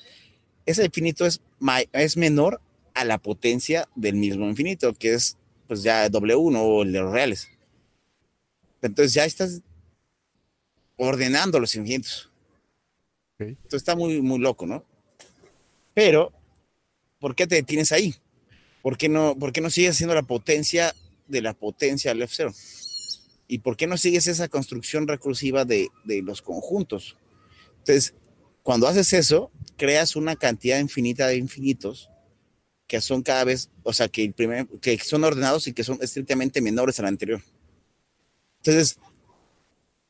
[0.65, 1.41] ese infinito es,
[1.93, 2.61] es menor
[2.93, 5.37] a la potencia del mismo infinito, que es
[5.67, 7.49] pues ya W1 o el de los reales.
[8.81, 9.61] Entonces ya estás
[10.97, 12.29] ordenando los infinitos.
[13.39, 14.85] Entonces está muy, muy loco, ¿no?
[15.93, 16.31] Pero,
[17.19, 18.15] ¿por qué te detienes ahí?
[18.81, 20.93] ¿Por qué no, por qué no sigues haciendo la potencia
[21.27, 22.53] de la potencia del F0?
[23.53, 25.91] ¿Y por qué no sigues esa construcción recursiva de,
[26.23, 27.17] los conjuntos?
[27.77, 28.15] Entonces,
[28.63, 32.09] cuando haces eso, creas una cantidad infinita de infinitos
[32.87, 35.99] que son cada vez, o sea, que, el primer, que son ordenados y que son
[36.01, 37.43] estrictamente menores al anterior.
[38.57, 38.97] Entonces,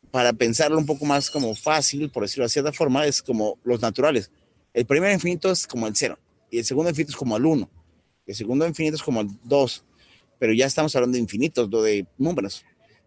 [0.09, 3.81] para pensarlo un poco más como fácil, por decirlo de cierta forma, es como los
[3.81, 4.31] naturales.
[4.73, 6.17] El primer infinito es como el cero,
[6.49, 7.69] y el segundo infinito es como el uno,
[8.25, 9.83] el segundo infinito es como el dos,
[10.39, 12.63] pero ya estamos hablando de infinitos, no de números.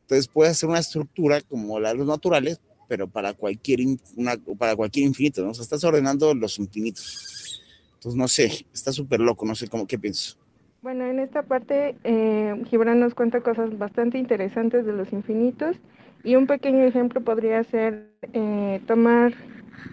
[0.07, 3.81] Entonces puedes hacer una estructura como la de los naturales, pero para cualquier,
[4.17, 5.51] una, para cualquier infinito, ¿no?
[5.51, 7.61] O sea, estás ordenando los infinitos.
[7.95, 10.39] Entonces, no sé, está súper loco, no sé cómo, qué piensas.
[10.81, 15.75] Bueno, en esta parte, eh, Gibran nos cuenta cosas bastante interesantes de los infinitos
[16.23, 19.35] y un pequeño ejemplo podría ser eh, tomar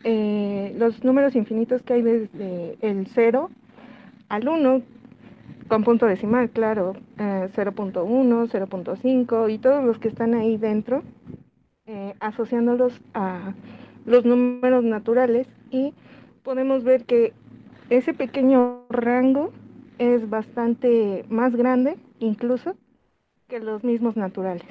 [0.04, 3.50] eh, los números infinitos que hay desde el 0
[4.30, 4.84] al 1
[5.68, 11.04] con punto decimal, claro, 0.1, 0.5 y todos los que están ahí dentro,
[12.20, 13.54] asociándolos a
[14.06, 15.94] los números naturales y
[16.44, 17.34] podemos ver que
[17.90, 19.52] ese pequeño rango
[19.98, 22.76] es bastante más grande incluso
[23.48, 24.66] que los mismos naturales.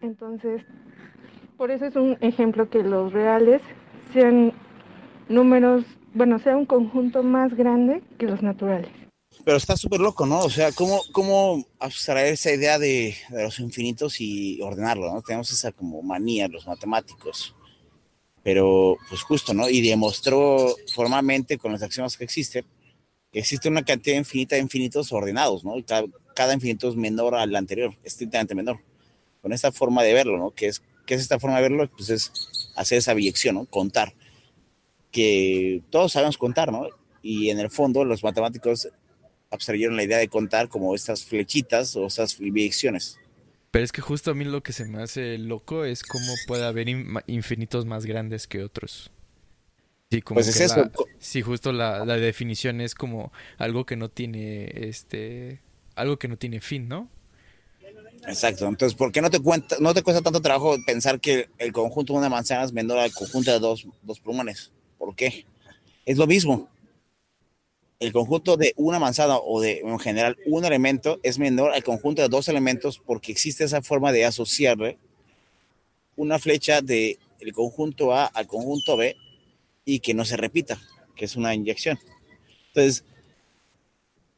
[0.00, 0.64] Entonces,
[1.56, 3.62] por eso es un ejemplo que los reales
[4.12, 4.52] sean
[5.28, 8.90] números, bueno, sea un conjunto más grande que los naturales.
[9.44, 10.40] Pero está súper loco, ¿no?
[10.40, 15.20] O sea, ¿cómo, cómo abstraer esa idea de, de, los infinitos y ordenarlo, ¿no?
[15.22, 17.54] Tenemos esa como manía los matemáticos
[18.44, 19.70] pero pues justo, ¿no?
[19.70, 22.64] Y demostró formalmente con las acciones que existen
[23.32, 25.76] que existe una cantidad infinita de infinitos ordenados, ¿no?
[25.76, 28.78] Y cada, infinito es menor al anterior, estrictamente menor.
[29.42, 30.52] Con esta forma de verlo, ¿no?
[30.52, 31.90] ¿Qué es, qué es esta forma de verlo?
[31.90, 32.32] Pues es
[32.76, 33.64] hacer esa biyección, ¿no?
[33.64, 34.14] Contar.
[35.10, 36.86] Que todos sabemos contar, ¿no?
[37.22, 38.88] Y en el fondo los matemáticos
[39.54, 43.18] abstrayeron la idea de contar como estas flechitas o estas biyecciones.
[43.70, 46.64] Pero es que justo a mí lo que se me hace loco es cómo puede
[46.64, 46.88] haber
[47.26, 49.10] infinitos más grandes que otros.
[50.10, 50.90] Sí, como pues es eso.
[51.18, 55.60] sí, justo la, definición es como algo que no tiene, este,
[55.96, 57.08] algo que no tiene fin, ¿no?
[58.28, 58.68] Exacto.
[58.68, 62.12] Entonces, ¿por qué no te cuenta, no te cuesta tanto trabajo pensar que el conjunto
[62.12, 64.70] de una manzana es menor al conjunto de dos, dos plumones?
[64.98, 65.46] ¿Por qué?
[66.06, 66.68] Es lo mismo
[68.00, 72.22] el conjunto de una manzana o de en general un elemento es menor al conjunto
[72.22, 74.98] de dos elementos porque existe esa forma de asociarle
[76.16, 79.16] una flecha del el conjunto A al conjunto B
[79.84, 80.80] y que no se repita,
[81.14, 81.98] que es una inyección.
[82.68, 83.04] Entonces,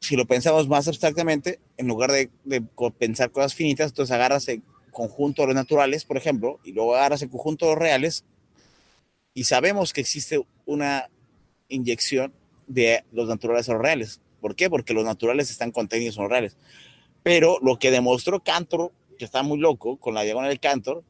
[0.01, 2.61] si lo pensamos más abstractamente, en lugar de, de
[2.97, 7.21] pensar cosas finitas, entonces agarras el conjunto de los naturales, por ejemplo, y luego agarras
[7.21, 8.25] el conjunto de los reales
[9.33, 11.09] y sabemos que existe una
[11.69, 12.33] inyección
[12.67, 14.21] de los naturales a los reales.
[14.41, 14.69] ¿Por qué?
[14.69, 16.57] Porque los naturales están contenidos en los reales.
[17.23, 21.03] Pero lo que demostró Cantor, que está muy loco con la diagonal del Cantor,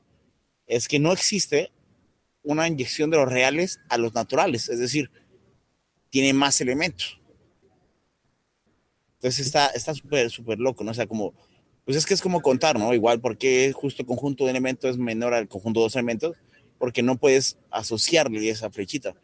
[0.65, 1.71] es que no existe
[2.43, 5.11] una inyección de los reales a los naturales, es decir,
[6.09, 7.19] tiene más elementos.
[9.15, 10.91] Entonces está está súper, súper loco, ¿no?
[10.91, 11.33] O sea, como,
[11.83, 12.93] pues es que es como contar, ¿no?
[12.93, 16.37] Igual, porque justo el conjunto de elementos es menor al conjunto de dos elementos?
[16.77, 19.15] Porque no puedes asociarle esa flechita.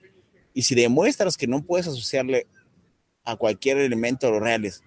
[0.54, 2.48] Y si demuestras que no puedes asociarle
[3.24, 4.84] a cualquier elemento de los reales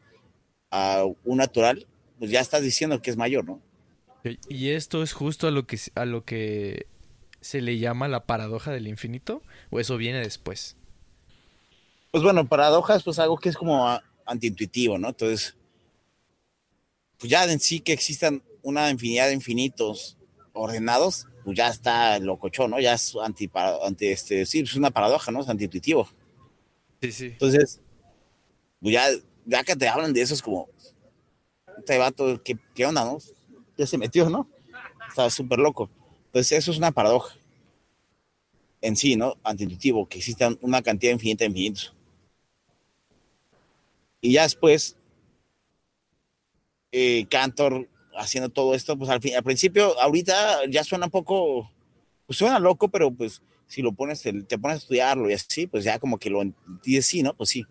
[0.71, 1.87] a un natural,
[2.19, 3.61] pues ya estás diciendo que es mayor, ¿no?
[4.49, 6.87] Y esto es justo a lo que a lo que
[7.41, 10.77] se le llama la paradoja del infinito o eso viene después.
[12.11, 15.09] Pues bueno, paradoja es pues algo que es como antiintuitivo, ¿no?
[15.09, 15.57] Entonces,
[17.19, 20.17] pues ya en sí que existan una infinidad de infinitos
[20.53, 22.81] ordenados, pues ya está locochón, ¿no?
[22.81, 25.43] Ya es anti, anti este, sí, es una paradoja, ¿no?
[25.43, 26.09] Es antiintuitivo.
[27.01, 27.27] Sí, sí.
[27.27, 27.81] Entonces,
[28.81, 29.07] pues ya,
[29.45, 30.69] ya que te hablan de eso, es como,
[31.79, 33.19] este vato, ¿qué, qué onda, no?
[33.79, 34.51] Ya se metió, ¿no?
[35.09, 35.89] Está súper loco.
[36.25, 37.37] Entonces, eso es una paradoja
[38.81, 39.37] en sí, ¿no?
[39.45, 41.95] Antiintuitivo, que exista una cantidad infinita de infinitos.
[44.21, 44.97] Y ya después,
[46.91, 51.71] eh, Cantor haciendo todo esto, pues al, fin, al principio, ahorita ya suena un poco,
[52.27, 55.85] pues suena loco, pero pues si lo pones, te, pones a estudiarlo y así, pues
[55.85, 57.35] ya como que lo entiendes, sí, ¿no?
[57.35, 57.65] Pues sí,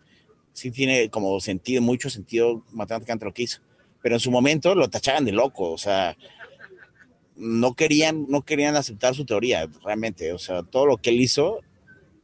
[0.53, 3.61] sí tiene como sentido, mucho sentido matemáticamente lo que hizo.
[4.01, 6.15] Pero en su momento lo tachaban de loco, o sea,
[7.35, 10.33] no querían, no querían aceptar su teoría, realmente.
[10.33, 11.59] O sea, todo lo que él hizo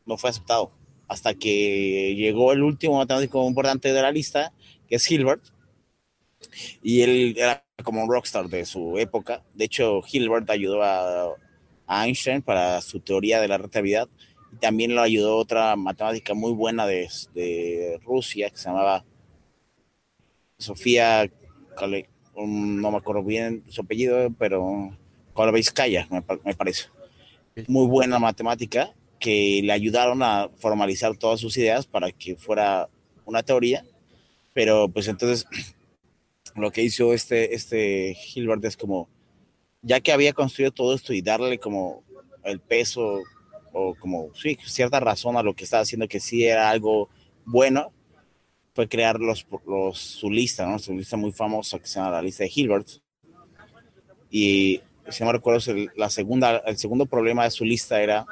[0.05, 0.71] no fue aceptado.
[1.07, 4.53] Hasta que llegó el último matemático importante de la lista,
[4.87, 5.43] que es Hilbert.
[6.81, 9.43] Y él era como un rockstar de su época.
[9.53, 11.35] De hecho, Hilbert ayudó a,
[11.87, 14.07] Einstein para su teoría de la relatividad.
[14.53, 19.03] Y también lo ayudó otra matemática muy buena de, de Rusia, que se llamaba
[20.57, 21.29] Sofía,
[22.35, 24.95] no me acuerdo bien su apellido, pero
[25.33, 26.85] Kolovskaya, me, me parece.
[27.67, 32.89] Muy buena matemática que le ayudaron a formalizar todas sus ideas para que fuera
[33.25, 33.85] una teoría,
[34.53, 35.45] pero pues entonces
[36.55, 39.09] lo que hizo este, este Hilbert es como,
[39.81, 42.03] ya que había construido todo esto y darle como
[42.43, 43.21] el peso
[43.73, 44.31] o como,
[44.65, 47.09] cierta razón a lo que estaba haciendo, que sí era algo
[47.45, 47.91] bueno,
[48.73, 50.79] fue crear los, los, su lista, ¿no?
[50.79, 52.87] Su lista muy famosa que se llama la lista de Hilbert.
[54.29, 55.59] Y si no me recuerdo,
[55.95, 58.25] la segunda, el segundo problema de su lista era,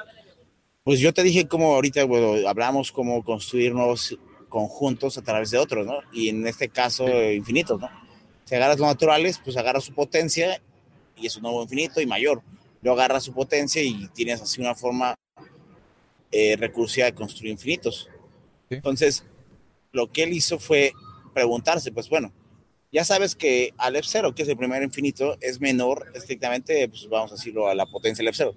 [0.84, 5.58] pues yo te dije como ahorita, bueno, hablamos cómo construir nuevos conjuntos a través de
[5.58, 6.00] otros, ¿no?
[6.14, 7.90] Y en este caso, infinitos, ¿no?
[8.50, 10.60] Si agarras los naturales, pues agarras su potencia
[11.16, 12.42] y es un nuevo infinito y mayor.
[12.82, 15.14] Luego agarras su potencia y tienes así una forma
[16.32, 18.10] eh, recursiva de construir infinitos.
[18.72, 19.24] Entonces,
[19.92, 20.94] lo que él hizo fue
[21.32, 22.34] preguntarse, pues bueno,
[22.92, 27.32] ya sabes que al F0, que es el primer infinito, es menor estrictamente, pues vamos
[27.32, 28.56] a decirlo, a la potencia del F0.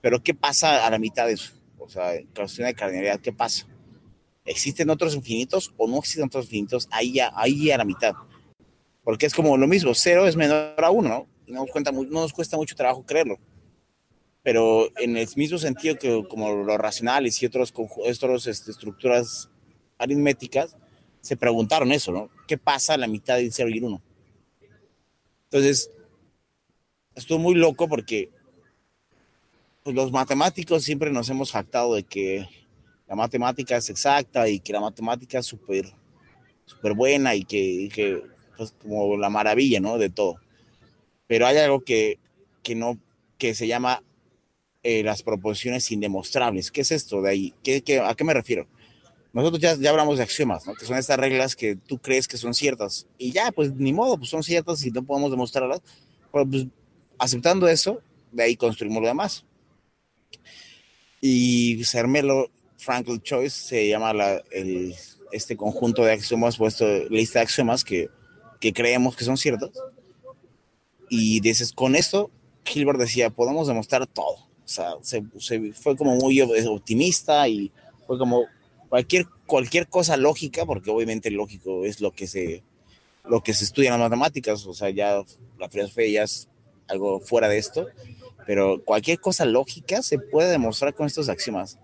[0.00, 1.52] Pero ¿qué pasa a la mitad de eso?
[1.76, 3.66] O sea, en cuestión de cardinalidad, ¿qué pasa?
[4.46, 8.14] ¿Existen otros infinitos o no existen otros infinitos ahí, ahí a la mitad?
[9.04, 11.26] Porque es como lo mismo, cero es menor a uno, ¿no?
[11.46, 13.38] No nos, cuenta, no nos cuesta mucho trabajo creerlo.
[14.42, 19.50] Pero en el mismo sentido que como los racionales y otros, otros este, estructuras
[19.98, 20.76] aritméticas,
[21.20, 22.30] se preguntaron eso, ¿no?
[22.46, 24.02] ¿Qué pasa a la mitad del 0 y el 1?
[25.44, 25.90] Entonces,
[27.14, 28.30] estuvo muy loco porque
[29.82, 32.48] pues, los matemáticos siempre nos hemos jactado de que
[33.06, 35.92] la matemática es exacta y que la matemática es súper
[36.66, 38.22] super buena y que, que
[38.56, 39.98] pues, como la maravilla, ¿no?
[39.98, 40.36] De todo.
[41.26, 42.18] Pero hay algo que,
[42.62, 42.98] que no,
[43.38, 44.02] que se llama
[44.82, 46.70] eh, las proposiciones indemostrables.
[46.70, 47.54] ¿Qué es esto de ahí?
[47.62, 48.66] ¿Qué, qué, a qué me refiero?
[49.32, 50.74] nosotros ya, ya hablamos de axiomas, ¿no?
[50.74, 54.16] que son estas reglas que tú crees que son ciertas y ya, pues ni modo,
[54.16, 55.82] pues son ciertas y no podemos demostrarlas,
[56.32, 56.66] pero pues
[57.18, 59.44] aceptando eso, de ahí construimos lo demás.
[61.20, 64.94] Y Sermelo Franklin Choice se llama la, el,
[65.32, 68.08] este conjunto de axiomas, puesto lista de axiomas que,
[68.64, 69.72] que creemos que son ciertas.
[71.10, 72.30] Y dices, con esto,
[72.64, 74.36] Hilbert decía, podemos demostrar todo.
[74.36, 77.70] O sea, se, se fue como muy optimista y
[78.06, 78.46] fue como,
[78.88, 82.62] cualquier, cualquier cosa lógica, porque obviamente lógico es lo que se,
[83.28, 85.22] lo que se estudia en las matemáticas, o sea, ya
[85.58, 86.48] la filosofía ya es
[86.88, 87.86] algo fuera de esto,
[88.46, 91.78] pero cualquier cosa lógica se puede demostrar con estos axiomas.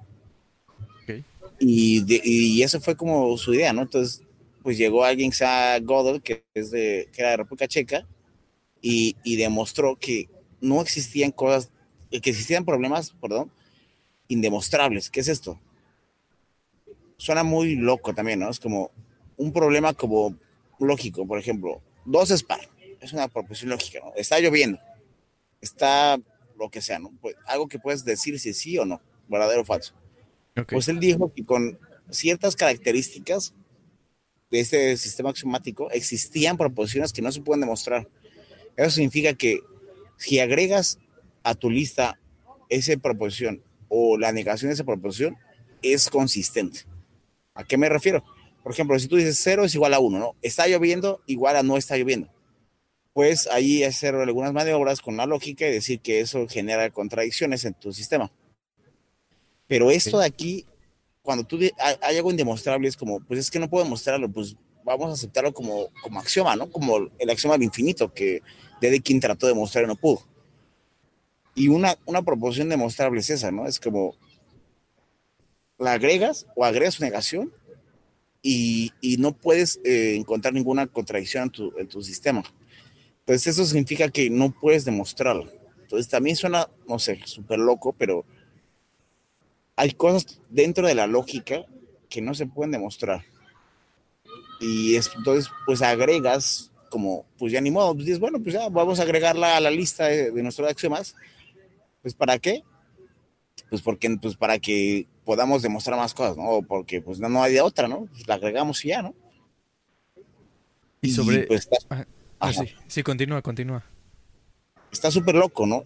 [1.62, 3.82] Y, y, eso fue como su idea, ¿no?
[3.82, 4.22] Entonces,
[4.62, 8.06] pues llegó alguien que se llama Gödel, que, es de, que era de República Checa,
[8.82, 10.28] y, y demostró que
[10.60, 11.70] no existían cosas,
[12.10, 13.50] que existían problemas, perdón,
[14.28, 15.10] indemostrables.
[15.10, 15.58] ¿Qué es esto?
[17.20, 18.48] suena muy loco también, ¿no?
[18.48, 18.90] Es como
[19.36, 20.34] un problema como
[20.78, 22.60] lógico, por ejemplo, dos es par,
[23.00, 24.12] es una proposición lógica, ¿no?
[24.16, 24.80] Está lloviendo,
[25.60, 26.18] está
[26.58, 27.12] lo que sea, ¿no?
[27.20, 29.94] Pues, algo que puedes decir si sí o no, verdadero o falso.
[30.68, 31.78] Pues él dijo que con
[32.10, 33.54] ciertas características
[34.50, 38.08] de este sistema axiomático existían proposiciones que no se pueden demostrar.
[38.76, 39.60] Eso significa que
[40.16, 40.98] si agregas
[41.42, 42.18] a tu lista
[42.68, 45.36] esa proposición o la negación de esa proposición,
[45.82, 46.80] es consistente.
[47.54, 48.24] ¿A qué me refiero?
[48.62, 50.36] Por ejemplo, si tú dices 0 es igual a 1, ¿no?
[50.42, 52.28] Está lloviendo igual a no está lloviendo.
[53.12, 57.74] Pues ahí hacer algunas maniobras con la lógica y decir que eso genera contradicciones en
[57.74, 58.30] tu sistema.
[59.66, 60.66] Pero esto de aquí,
[61.22, 65.10] cuando tú hay algo indemostrable, es como, pues es que no puedo demostrarlo, pues vamos
[65.10, 66.70] a aceptarlo como, como axioma, ¿no?
[66.70, 68.42] Como el axioma del infinito que
[68.80, 70.22] Dedekind trató de demostrar y no pudo.
[71.54, 73.66] Y una, una proposición demostrable es esa, ¿no?
[73.66, 74.16] Es como,
[75.80, 77.52] la agregas o agregas su negación
[78.42, 82.42] y, y no puedes eh, encontrar ninguna contradicción en tu, en tu, sistema.
[83.20, 85.50] Entonces eso significa que no puedes demostrarlo.
[85.82, 88.24] Entonces también suena, no sé, súper loco, pero
[89.80, 91.64] hay cosas dentro de la lógica
[92.10, 93.24] que no se pueden demostrar.
[94.60, 99.00] Y entonces pues agregas como, pues ya ni modo, pues dices, bueno, pues ya vamos
[99.00, 101.14] a agregarla a la lista de, de nuestros axiomas.
[102.02, 102.62] Pues ¿para qué?
[103.70, 106.60] Pues porque, pues para que podamos demostrar más cosas, ¿no?
[106.60, 108.04] Porque pues no, no hay de otra, ¿no?
[108.04, 109.14] Pues, la agregamos y ya, ¿no?
[111.00, 111.44] Y sobre...
[111.44, 111.70] pues,
[112.38, 113.82] ah, sí, sí, continúa, continúa.
[114.92, 115.84] está súper loco, ¿no?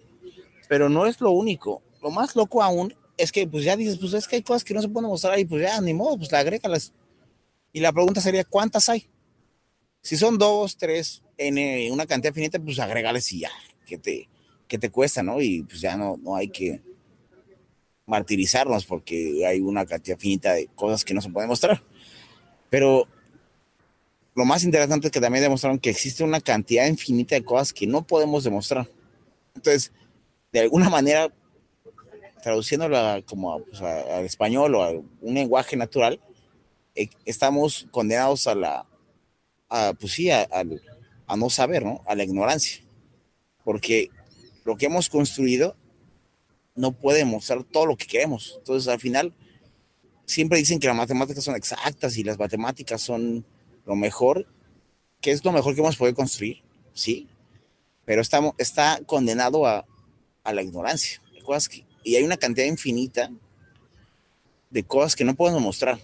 [0.69, 1.81] Pero no es lo único.
[2.03, 4.75] Lo más loco aún es que pues ya dices, pues es que hay cosas que
[4.75, 6.93] no se pueden mostrar y pues ya, ni modo, pues la agrégalas.
[7.73, 9.09] Y la pregunta sería, ¿cuántas hay?
[10.01, 13.51] Si son dos, tres, en una cantidad finita, pues agregales y ya,
[13.87, 14.29] que te,
[14.69, 15.41] que te cuesta, ¿no?
[15.41, 16.83] Y pues ya no, no hay que
[18.07, 21.83] martirizarnos porque hay una cantidad finita de cosas que no se pueden mostrar.
[22.71, 23.09] Pero
[24.35, 27.87] lo más interesante es que también demostraron que existe una cantidad infinita de cosas que
[27.87, 28.89] no podemos demostrar.
[29.55, 29.93] Entonces,
[30.53, 31.33] de alguna manera,
[32.45, 36.21] traduciéndola como pues, al español o a un lenguaje natural,
[36.95, 38.87] eh, estamos condenados a la,
[39.99, 40.47] pues sí, a,
[41.27, 42.03] a no saber, ¿no?
[42.07, 42.85] A la ignorancia.
[43.65, 44.11] Porque
[44.67, 45.75] lo que hemos construido
[46.75, 48.57] no puede mostrar todo lo que queremos.
[48.59, 49.33] Entonces, al final,
[50.27, 53.47] siempre dicen que las matemáticas son exactas y las matemáticas son
[53.87, 54.47] lo mejor,
[55.23, 57.27] que es lo mejor que hemos podido construir, sí,
[58.05, 59.87] pero estamos, está condenado a,
[60.43, 61.23] a la ignorancia.
[61.43, 61.69] Cosas
[62.05, 63.31] y hay una cantidad infinita
[64.71, 65.99] de cosas que no podemos mostrar.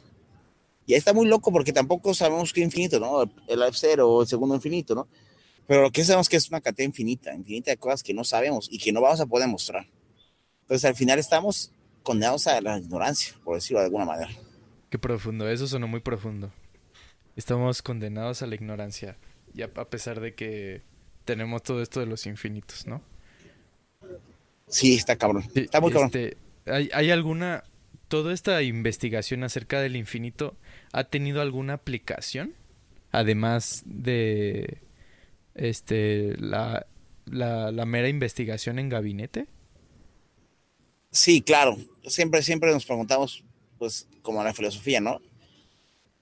[0.87, 3.23] Y ahí está muy loco porque tampoco sabemos qué infinito, ¿no?
[3.23, 5.07] El F0 o el segundo infinito, ¿no?
[5.67, 8.69] Pero lo que sabemos que es una cantidad infinita, infinita de cosas que no sabemos
[8.73, 9.87] y que no vamos a poder mostrar.
[10.63, 14.31] Entonces al final estamos condenados a la ignorancia, por decirlo de alguna manera.
[14.89, 16.51] Qué profundo, eso sonó muy profundo.
[17.37, 19.17] Estamos condenados a la ignorancia,
[19.55, 20.83] ya a pesar de que
[21.25, 23.03] tenemos todo esto de los infinitos, ¿no?
[24.71, 25.45] Sí, está cabrón.
[25.55, 26.11] está muy cabrón.
[26.15, 27.65] Este, ¿hay, ¿Hay alguna...
[28.09, 30.57] Toda esta investigación acerca del infinito
[30.93, 32.55] ha tenido alguna aplicación?
[33.13, 34.79] Además de
[35.55, 36.87] este la,
[37.27, 39.47] la, la mera investigación en gabinete.
[41.11, 41.77] Sí, claro.
[42.07, 43.45] Siempre, siempre nos preguntamos,
[43.79, 45.21] pues, como la filosofía, ¿no?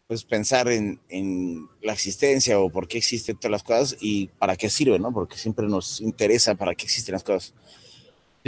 [0.06, 4.56] Pues pensar en, en, la existencia o por qué existen todas las cosas y para
[4.56, 5.12] qué sirve, ¿no?
[5.12, 7.52] Porque siempre nos interesa para qué existen las cosas.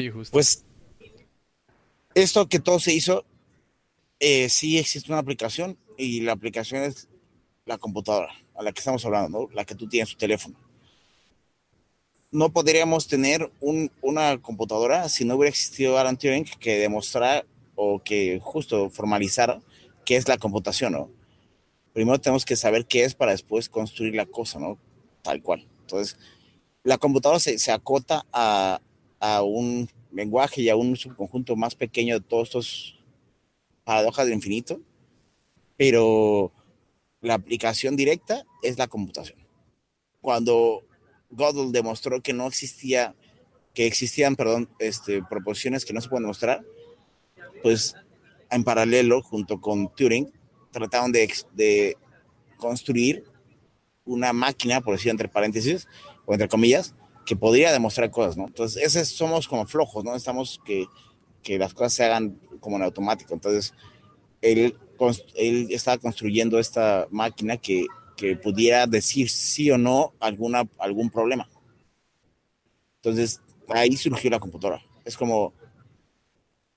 [0.01, 0.33] Sí, justo.
[0.33, 0.65] Pues
[2.15, 3.25] esto que todo se hizo,
[4.19, 7.09] eh, sí existe una aplicación y la aplicación es
[7.67, 9.49] la computadora a la que estamos hablando, ¿no?
[9.55, 10.71] La que tú tienes en tu teléfono
[12.31, 18.39] no podríamos tener una computadora si no hubiera existido Alan Turing que demostrara o que
[18.41, 19.61] justo formalizara
[20.05, 21.11] qué es la computación, ¿no?
[21.93, 24.79] Primero tenemos que saber qué es para después construir la cosa, ¿no?
[25.23, 25.67] Tal cual.
[25.81, 26.17] Entonces,
[26.85, 28.81] la computadora se, se acota a,
[29.21, 32.99] a, un lenguaje y a un subconjunto más pequeño de todos estos
[33.85, 34.81] paradojas del infinito,
[35.77, 36.53] pero
[37.21, 39.39] la aplicación directa es la computación.
[40.21, 40.83] Cuando
[41.31, 43.15] Gödel demostró que no existía,
[43.75, 46.65] que existían, perdón, este, proposiciones que no se pueden demostrar,
[47.63, 47.95] pues
[48.51, 50.33] en paralelo, junto con Turing,
[50.73, 51.97] trataron de, de
[52.57, 53.25] construir
[54.05, 55.87] una máquina, por decir entre paréntesis,
[56.27, 56.95] o entre comillas,
[57.27, 58.47] que podría demostrar cosas, ¿no?
[58.47, 60.15] Entonces, ese somos como flojos, ¿no?
[60.15, 60.87] Estamos que,
[61.43, 63.35] que las cosas se hagan como en automático.
[63.35, 63.75] Entonces,
[64.41, 64.77] él,
[65.37, 67.87] él estaba construyendo esta máquina que
[68.21, 71.49] que pudiera decir sí o no alguna, algún problema.
[72.97, 74.83] Entonces, ahí surgió la computadora.
[75.07, 75.55] Es como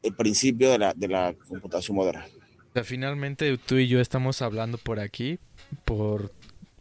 [0.01, 2.25] el principio de la, de la computación moderna.
[2.69, 5.37] O sea, finalmente tú y yo estamos hablando por aquí
[5.83, 6.31] por,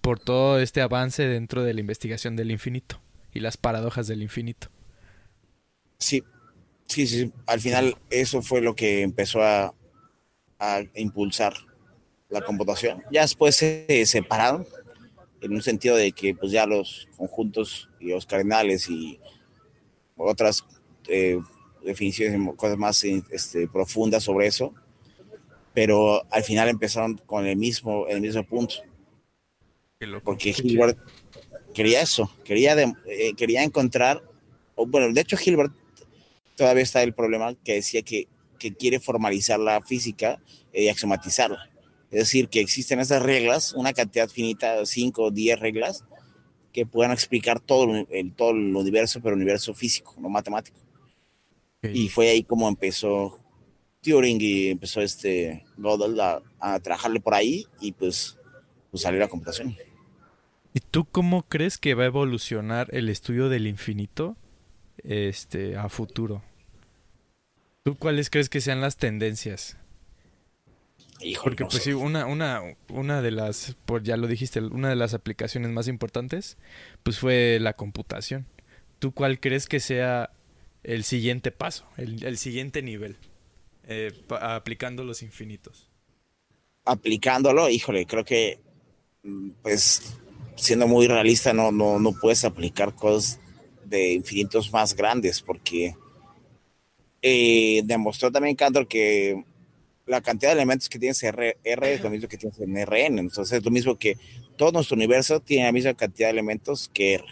[0.00, 3.01] por todo este avance dentro de la investigación del infinito
[3.32, 4.68] y las paradojas del infinito.
[5.98, 6.22] Sí,
[6.86, 7.32] sí, sí.
[7.46, 9.74] Al final eso fue lo que empezó a,
[10.58, 11.54] a impulsar
[12.28, 13.02] la computación.
[13.10, 14.66] Ya después se separaron
[15.40, 19.18] en un sentido de que pues ya los conjuntos y los cardinales y
[20.16, 20.64] otras
[21.08, 21.38] eh,
[21.84, 24.72] definiciones, cosas más este, profundas sobre eso,
[25.74, 28.76] pero al final empezaron con el mismo, el mismo punto.
[30.24, 30.98] Porque Hilbert
[31.72, 34.22] quería eso, quería, eh, quería encontrar,
[34.74, 35.72] o bueno, de hecho Hilbert
[36.56, 40.40] todavía está el problema que decía que, que quiere formalizar la física
[40.72, 41.68] y axiomatizarla.
[42.10, 46.04] Es decir, que existen esas reglas, una cantidad finita, 5 o 10 reglas,
[46.72, 50.78] que puedan explicar todo el, todo el universo, pero el universo físico, no matemático.
[51.82, 53.40] Y fue ahí como empezó
[54.02, 58.38] Turing y empezó este Gödel a, a, trabajarle por ahí y pues,
[58.90, 59.76] pues salió la computación.
[60.74, 64.36] ¿Y tú cómo crees que va a evolucionar el estudio del infinito
[65.02, 66.42] este, a futuro?
[67.82, 69.76] ¿Tú cuáles crees que sean las tendencias?
[71.42, 75.14] Porque pues sí, una, una, una de las, por ya lo dijiste, una de las
[75.14, 76.56] aplicaciones más importantes,
[77.02, 78.46] pues fue la computación.
[78.98, 80.30] ¿Tú cuál crees que sea
[80.82, 83.16] el siguiente paso, el, siguiente nivel,
[83.84, 85.90] eh, aplicando los infinitos?
[86.84, 88.60] Aplicándolo, híjole, creo que,
[89.22, 90.18] mm, pues,
[90.56, 93.40] siendo muy realista, no, no, no puedes aplicar cosas
[93.84, 95.94] de infinitos más grandes, porque
[97.20, 99.44] eh, demostró también Cantor que
[100.06, 103.18] la cantidad de elementos que tienes R, R es lo mismo que tienes en RN,
[103.18, 104.16] entonces es lo mismo que
[104.56, 107.24] todo nuestro universo tiene la misma cantidad de elementos que R.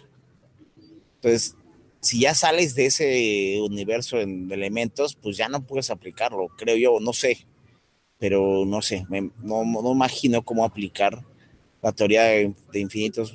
[1.16, 1.56] Entonces,
[2.00, 6.98] si ya sales de ese universo de elementos, pues ya no puedes aplicarlo, creo yo,
[7.00, 7.46] no sé,
[8.18, 9.06] pero no sé,
[9.42, 11.24] no, no, imagino cómo aplicar
[11.83, 13.35] la teoría de, infinitos,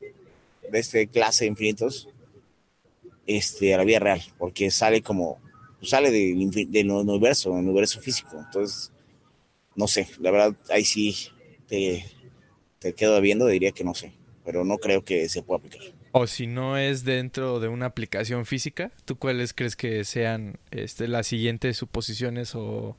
[0.00, 2.08] de esta clase de infinitos,
[3.26, 5.38] este, a la vida real, porque sale como,
[5.82, 8.92] sale del, del universo, del universo físico, entonces,
[9.76, 11.14] no sé, la verdad, ahí sí
[11.66, 12.04] te,
[12.78, 14.12] te quedo viendo, diría que no sé,
[14.44, 15.82] pero no creo que se pueda aplicar.
[16.12, 21.06] O si no es dentro de una aplicación física, ¿tú cuáles crees que sean este,
[21.06, 22.96] las siguientes suposiciones o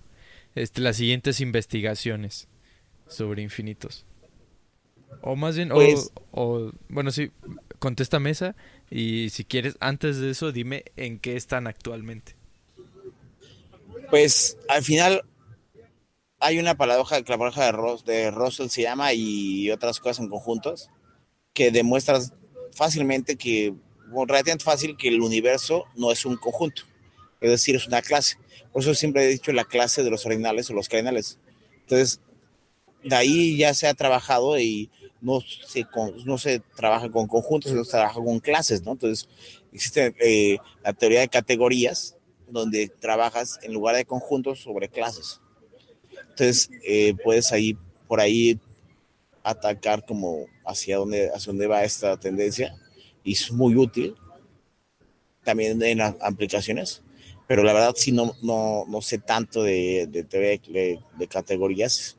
[0.56, 2.48] este, las siguientes investigaciones
[3.08, 4.06] sobre infinitos?
[5.22, 7.32] O más bien, o, pues o, bueno, sí,
[7.80, 8.56] contesta mesa
[8.90, 12.36] y si quieres, antes de eso, dime en qué están actualmente.
[14.10, 15.24] Pues al final
[16.40, 20.30] hay una paradoja, la paradoja de, Ross, de Russell se llama y otras cosas en
[20.30, 20.90] conjuntos
[21.54, 22.34] que demuestras
[22.72, 23.74] fácilmente que,
[24.12, 26.84] relativamente fácil que el universo no es un conjunto,
[27.42, 28.38] es decir, es una clase.
[28.72, 31.40] Por eso siempre he dicho la clase de los ordinales o los cardinales.
[31.82, 32.22] Entonces,
[33.04, 34.90] de ahí ya se ha trabajado y
[35.22, 35.86] no se,
[36.26, 38.94] no se trabaja con conjuntos, sino se trabaja con clases, ¿no?
[38.94, 39.28] Entonces,
[39.72, 42.16] existe eh, la teoría de categorías,
[42.48, 45.42] donde trabajas en lugar de conjuntos sobre clases.
[46.30, 48.60] Entonces, eh, puedes ahí, por ahí
[49.44, 52.76] atacar como hacia dónde, hacia dónde va esta tendencia
[53.24, 54.16] y es muy útil
[55.44, 57.02] también en las aplicaciones,
[57.48, 62.18] pero la verdad sí no, no, no sé tanto de, de de, categorías,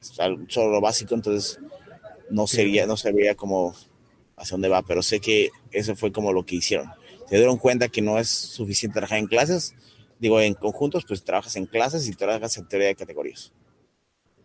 [0.00, 1.58] solo lo básico, entonces
[2.30, 3.74] no sería, no sabría como
[4.36, 6.90] hacia dónde va, pero sé que eso fue como lo que hicieron.
[7.28, 9.74] Se dieron cuenta que no es suficiente trabajar en clases,
[10.18, 13.52] digo, en conjuntos, pues trabajas en clases y trabajas en teoría de categorías.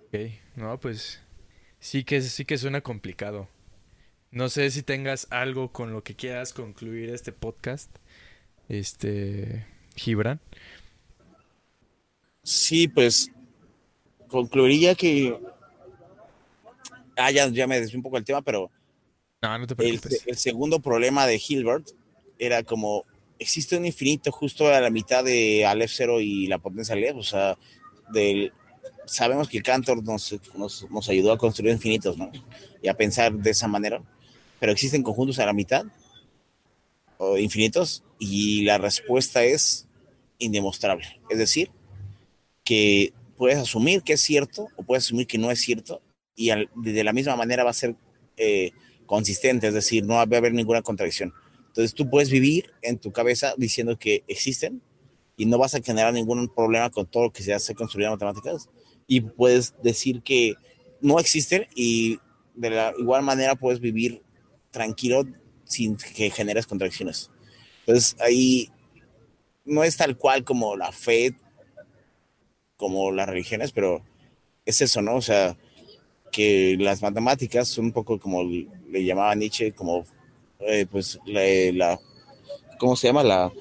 [0.08, 0.20] Ok,
[0.56, 1.20] no, pues
[1.86, 3.48] Sí que, sí que suena complicado.
[4.32, 7.96] No sé si tengas algo con lo que quieras concluir este podcast,
[8.70, 10.42] este, Gibran.
[12.42, 13.30] Sí, pues
[14.28, 15.40] concluiría que...
[17.18, 18.70] Ah, ya, me desvié un poco el tema, pero...
[19.42, 20.24] No, no te preocupes.
[20.24, 21.90] El, el segundo problema de Hilbert
[22.38, 23.06] era como
[23.40, 27.24] existe un infinito justo a la mitad de Aleph 0 y la potencia Aleph, o
[27.24, 27.58] sea,
[28.12, 28.54] del
[29.06, 32.32] sabemos que Cantor nos, nos, nos, ayudó a construir infinitos, ¿no?
[32.82, 34.02] Y a pensar de esa manera,
[34.60, 35.86] pero existen conjuntos a la mitad
[37.18, 39.88] o infinitos y la respuesta es
[40.40, 41.22] indemostrable.
[41.30, 41.72] Es decir,
[42.64, 46.02] que puedes asumir que es cierto o puedes asumir que no es cierto
[46.36, 47.96] y de la misma manera va a ser
[48.38, 48.72] eh,
[49.06, 51.34] consistente, es decir, no va a haber ninguna contradicción.
[51.68, 54.82] Entonces tú puedes vivir en tu cabeza diciendo que existen
[55.38, 58.14] y no vas a generar ningún problema con todo lo que se hace construir en
[58.14, 58.70] matemáticas,
[59.08, 60.56] y puedes decir que
[61.02, 62.20] no existen y
[62.56, 64.24] de la igual manera puedes vivir
[64.72, 65.26] tranquilo
[65.66, 67.30] sin que generes contradicciones.
[67.82, 68.70] Entonces ahí
[69.64, 71.36] no es tal cual como la fe,
[72.78, 74.02] como las religiones, pero
[74.66, 75.16] es eso, ¿no?
[75.16, 75.58] O sea,
[76.32, 80.06] que las matemáticas son un poco como le llamaba Nietzsche, como
[80.60, 82.00] eh, pues la,
[82.80, 83.24] ¿cómo se llama?
[83.24, 83.52] La,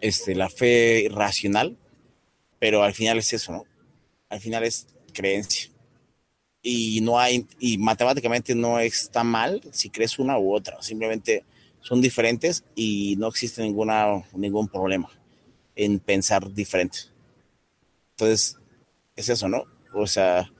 [0.00, 1.76] este, la fe racional,
[2.58, 3.64] pero al final es eso, ¿no?
[4.28, 5.70] al final es creencia.
[6.62, 11.44] Y no hay, y matemáticamente no está mal si crees una u otra, simplemente
[11.80, 15.08] son diferentes y no existe ninguna, ningún problema
[15.76, 16.98] en pensar diferente.
[18.18, 18.56] Entonces,
[19.14, 19.64] es eso, ¿no?
[19.92, 20.50] O sea,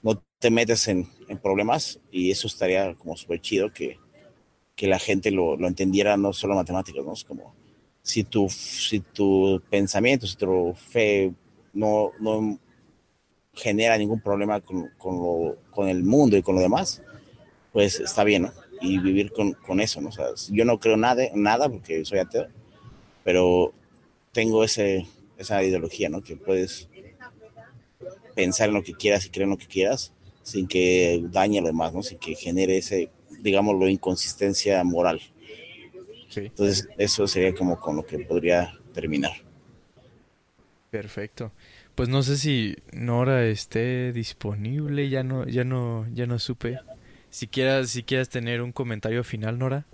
[0.00, 1.08] no te metes en,
[1.42, 3.98] problemas y eso estaría como súper chido que,
[4.76, 7.12] que, la gente lo, lo, entendiera, no solo matemáticos, ¿no?
[7.12, 7.54] Es como
[8.02, 11.32] si tu, si tu pensamiento, si tu fe
[11.72, 12.58] no, no
[13.54, 17.02] genera ningún problema con, con, con, el mundo y con lo demás,
[17.72, 18.52] pues está bien, ¿no?
[18.80, 20.10] Y vivir con, con eso, ¿no?
[20.10, 22.46] O sea, yo no creo nada, nada porque soy ateo,
[23.24, 23.72] pero
[24.32, 25.06] tengo ese,
[25.40, 26.22] esa ideología, ¿no?
[26.22, 26.88] Que puedes
[28.34, 30.12] pensar en lo que quieras y creer en lo que quieras
[30.42, 32.02] sin que dañe a lo demás, ¿no?
[32.02, 33.10] Sin que genere ese,
[33.40, 35.20] digamos, lo inconsistencia moral.
[36.34, 39.32] Entonces, eso sería como con lo que podría terminar.
[40.90, 41.52] Perfecto.
[41.94, 46.78] Pues no sé si Nora esté disponible, ya no, ya no, ya no supe.
[47.30, 49.86] Si quieras, si quieras tener un comentario final, Nora.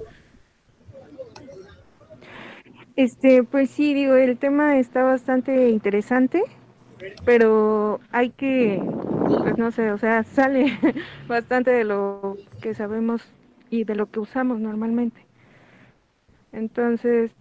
[2.97, 6.43] Este, pues sí, digo, el tema está bastante interesante,
[7.25, 8.83] pero hay que,
[9.43, 10.79] pues no sé, o sea, sale
[11.29, 13.23] bastante de lo que sabemos
[13.71, 15.27] y de lo que usamos normalmente.
[16.53, 17.33] Entonces,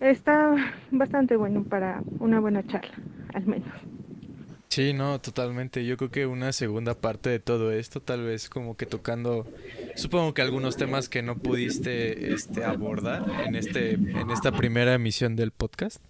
[0.00, 0.54] está
[0.90, 2.94] bastante bueno para una buena charla,
[3.34, 3.72] al menos.
[4.68, 5.86] Sí, no, totalmente.
[5.86, 9.46] Yo creo que una segunda parte de todo esto, tal vez como que tocando,
[9.94, 15.34] supongo que algunos temas que no pudiste este, abordar en este, en esta primera emisión
[15.34, 16.04] del podcast,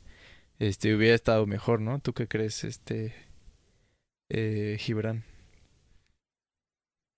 [0.58, 1.98] este, hubiera estado mejor, ¿no?
[2.00, 3.14] ¿Tú qué crees, este,
[4.28, 5.24] eh, Gibran?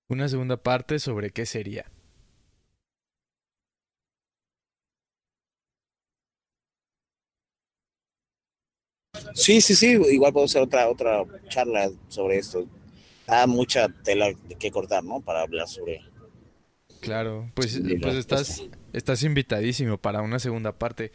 [0.09, 1.91] Una segunda parte sobre qué sería.
[9.35, 12.67] Sí, sí, sí, igual puedo hacer otra, otra charla sobre esto.
[13.27, 15.21] Da mucha tela que cortar, ¿no?
[15.21, 16.01] Para hablar sobre.
[17.01, 21.13] Claro, pues, pues estás, estás invitadísimo para una segunda parte.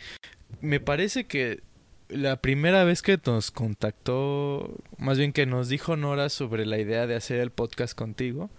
[0.61, 1.61] Me parece que
[2.09, 7.07] la primera vez que nos contactó, más bien que nos dijo Nora sobre la idea
[7.07, 8.49] de hacer el podcast contigo,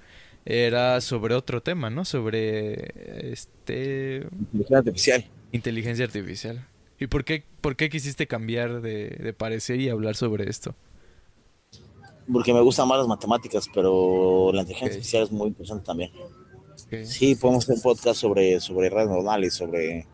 [0.45, 2.05] era sobre otro tema, ¿no?
[2.05, 5.25] Sobre este inteligencia artificial.
[5.53, 6.67] Inteligencia artificial.
[6.99, 10.75] ¿Y por qué, por qué quisiste cambiar de, de parecer y hablar sobre esto?
[12.33, 16.11] Porque me gustan más las matemáticas, pero la inteligencia artificial es muy interesante también.
[17.05, 20.07] Sí, podemos hacer un podcast sobre, sobre redes neuronales, sobre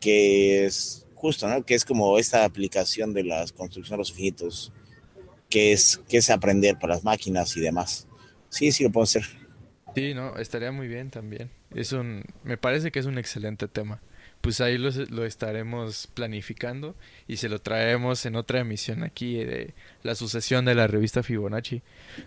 [0.00, 1.64] qué es justo, ¿no?
[1.64, 4.72] Que es como esta aplicación de las construcciones de los objetos,
[5.50, 8.06] que es, que es aprender para las máquinas y demás.
[8.48, 9.24] Sí, sí lo puedo hacer.
[9.94, 11.50] Sí, no, estaría muy bien también.
[11.74, 14.00] Es un, me parece que es un excelente tema
[14.46, 16.94] pues ahí lo, lo, estaremos planificando
[17.26, 21.82] y se lo traemos en otra emisión aquí de la sucesión de la revista Fibonacci.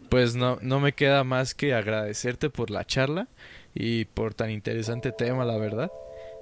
[0.09, 3.29] Pues no, no me queda más que agradecerte por la charla
[3.73, 5.91] y por tan interesante tema, la verdad.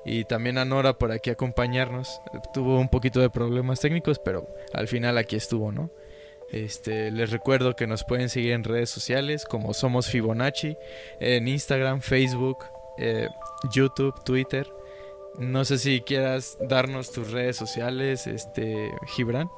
[0.09, 2.21] Y también a Nora por aquí acompañarnos.
[2.53, 5.91] Tuvo un poquito de problemas técnicos, pero al final aquí estuvo, ¿no?
[6.49, 10.77] Este, les recuerdo que nos pueden seguir en redes sociales como Somos Fibonacci,
[11.19, 12.59] en Instagram, Facebook,
[12.97, 13.27] eh,
[13.73, 14.65] YouTube, Twitter.
[15.37, 19.49] No sé si quieras darnos tus redes sociales, este Gibran,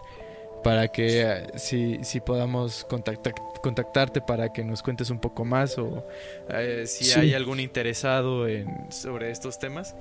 [0.63, 5.77] para que eh, si, si podamos contactar, contactarte para que nos cuentes un poco más
[5.77, 6.03] o
[6.49, 9.95] eh, si hay algún interesado en, sobre estos temas.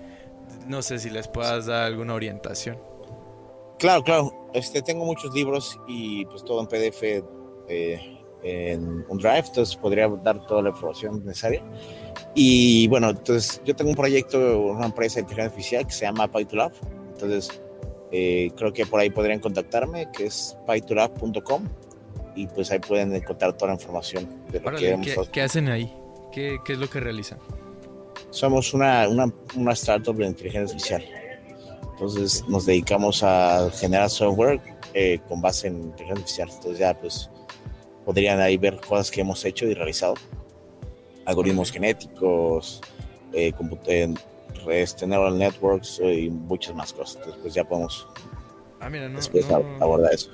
[0.66, 2.78] No sé si les puedas dar alguna orientación.
[3.78, 4.50] Claro, claro.
[4.54, 7.02] Este, tengo muchos libros y pues todo en PDF
[7.68, 11.62] eh, en un drive, entonces podría dar toda la información necesaria.
[12.34, 16.28] Y bueno, entonces yo tengo un proyecto, una empresa de inteligencia artificial que se llama
[16.28, 16.72] PyTolab.
[17.12, 17.60] Entonces
[18.10, 21.64] eh, creo que por ahí podrían contactarme, que es pytolab.com
[22.34, 25.92] y pues ahí pueden encontrar toda la información de lo que ¿qué, ¿Qué hacen ahí?
[26.32, 27.38] ¿Qué, ¿Qué, es lo que realizan?
[28.30, 31.04] Somos una, una, una startup de inteligencia artificial.
[31.92, 34.60] Entonces nos dedicamos a generar software
[34.94, 36.48] eh, con base en inteligencia artificial.
[36.50, 37.30] Entonces ya pues
[38.04, 40.14] podrían ahí ver cosas que hemos hecho y realizado
[41.26, 42.80] algoritmos genéticos,
[43.32, 43.52] eh,
[44.70, 47.16] este, neural networks eh, y muchas más cosas.
[47.16, 48.06] Entonces, pues ya podemos
[48.80, 50.30] ah, mira, no, después abordar eso.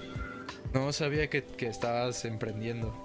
[0.72, 3.03] No sabía que, que estabas emprendiendo.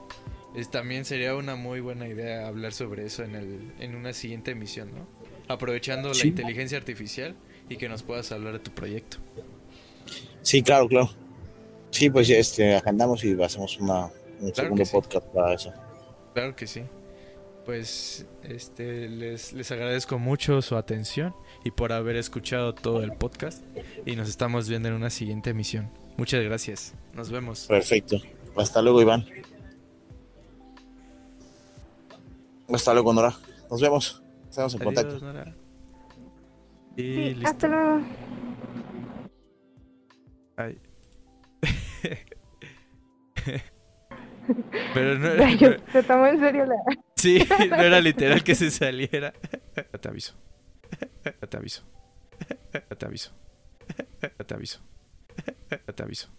[0.55, 4.51] Es, también sería una muy buena idea hablar sobre eso en, el, en una siguiente
[4.51, 5.07] emisión, ¿no?
[5.47, 7.35] Aprovechando la inteligencia artificial
[7.69, 9.17] y que nos puedas hablar de tu proyecto.
[10.41, 11.09] Sí, claro, claro.
[11.91, 15.73] Sí, pues este, agendamos y hacemos una, un segundo podcast para eso.
[16.33, 16.83] Claro que sí
[17.69, 23.63] pues este les, les agradezco mucho su atención y por haber escuchado todo el podcast
[24.07, 25.91] y nos estamos viendo en una siguiente emisión.
[26.17, 26.95] Muchas gracias.
[27.13, 27.67] Nos vemos.
[27.67, 28.17] Perfecto.
[28.55, 29.23] Hasta luego, Iván.
[32.73, 33.33] Hasta luego, Nora.
[33.69, 34.23] Nos vemos.
[34.49, 35.19] Estamos en contacto.
[35.19, 35.55] Nora.
[36.95, 38.01] Y sí, hasta luego.
[40.57, 40.77] Ay.
[44.93, 46.75] Pero no, se tomó en serio la.
[47.15, 49.33] Sí, no era literal que se saliera.
[49.73, 50.35] Te aviso.
[51.21, 51.83] Te aviso.
[52.97, 53.33] Te aviso.
[54.47, 54.79] Te aviso.
[55.93, 56.29] Te aviso.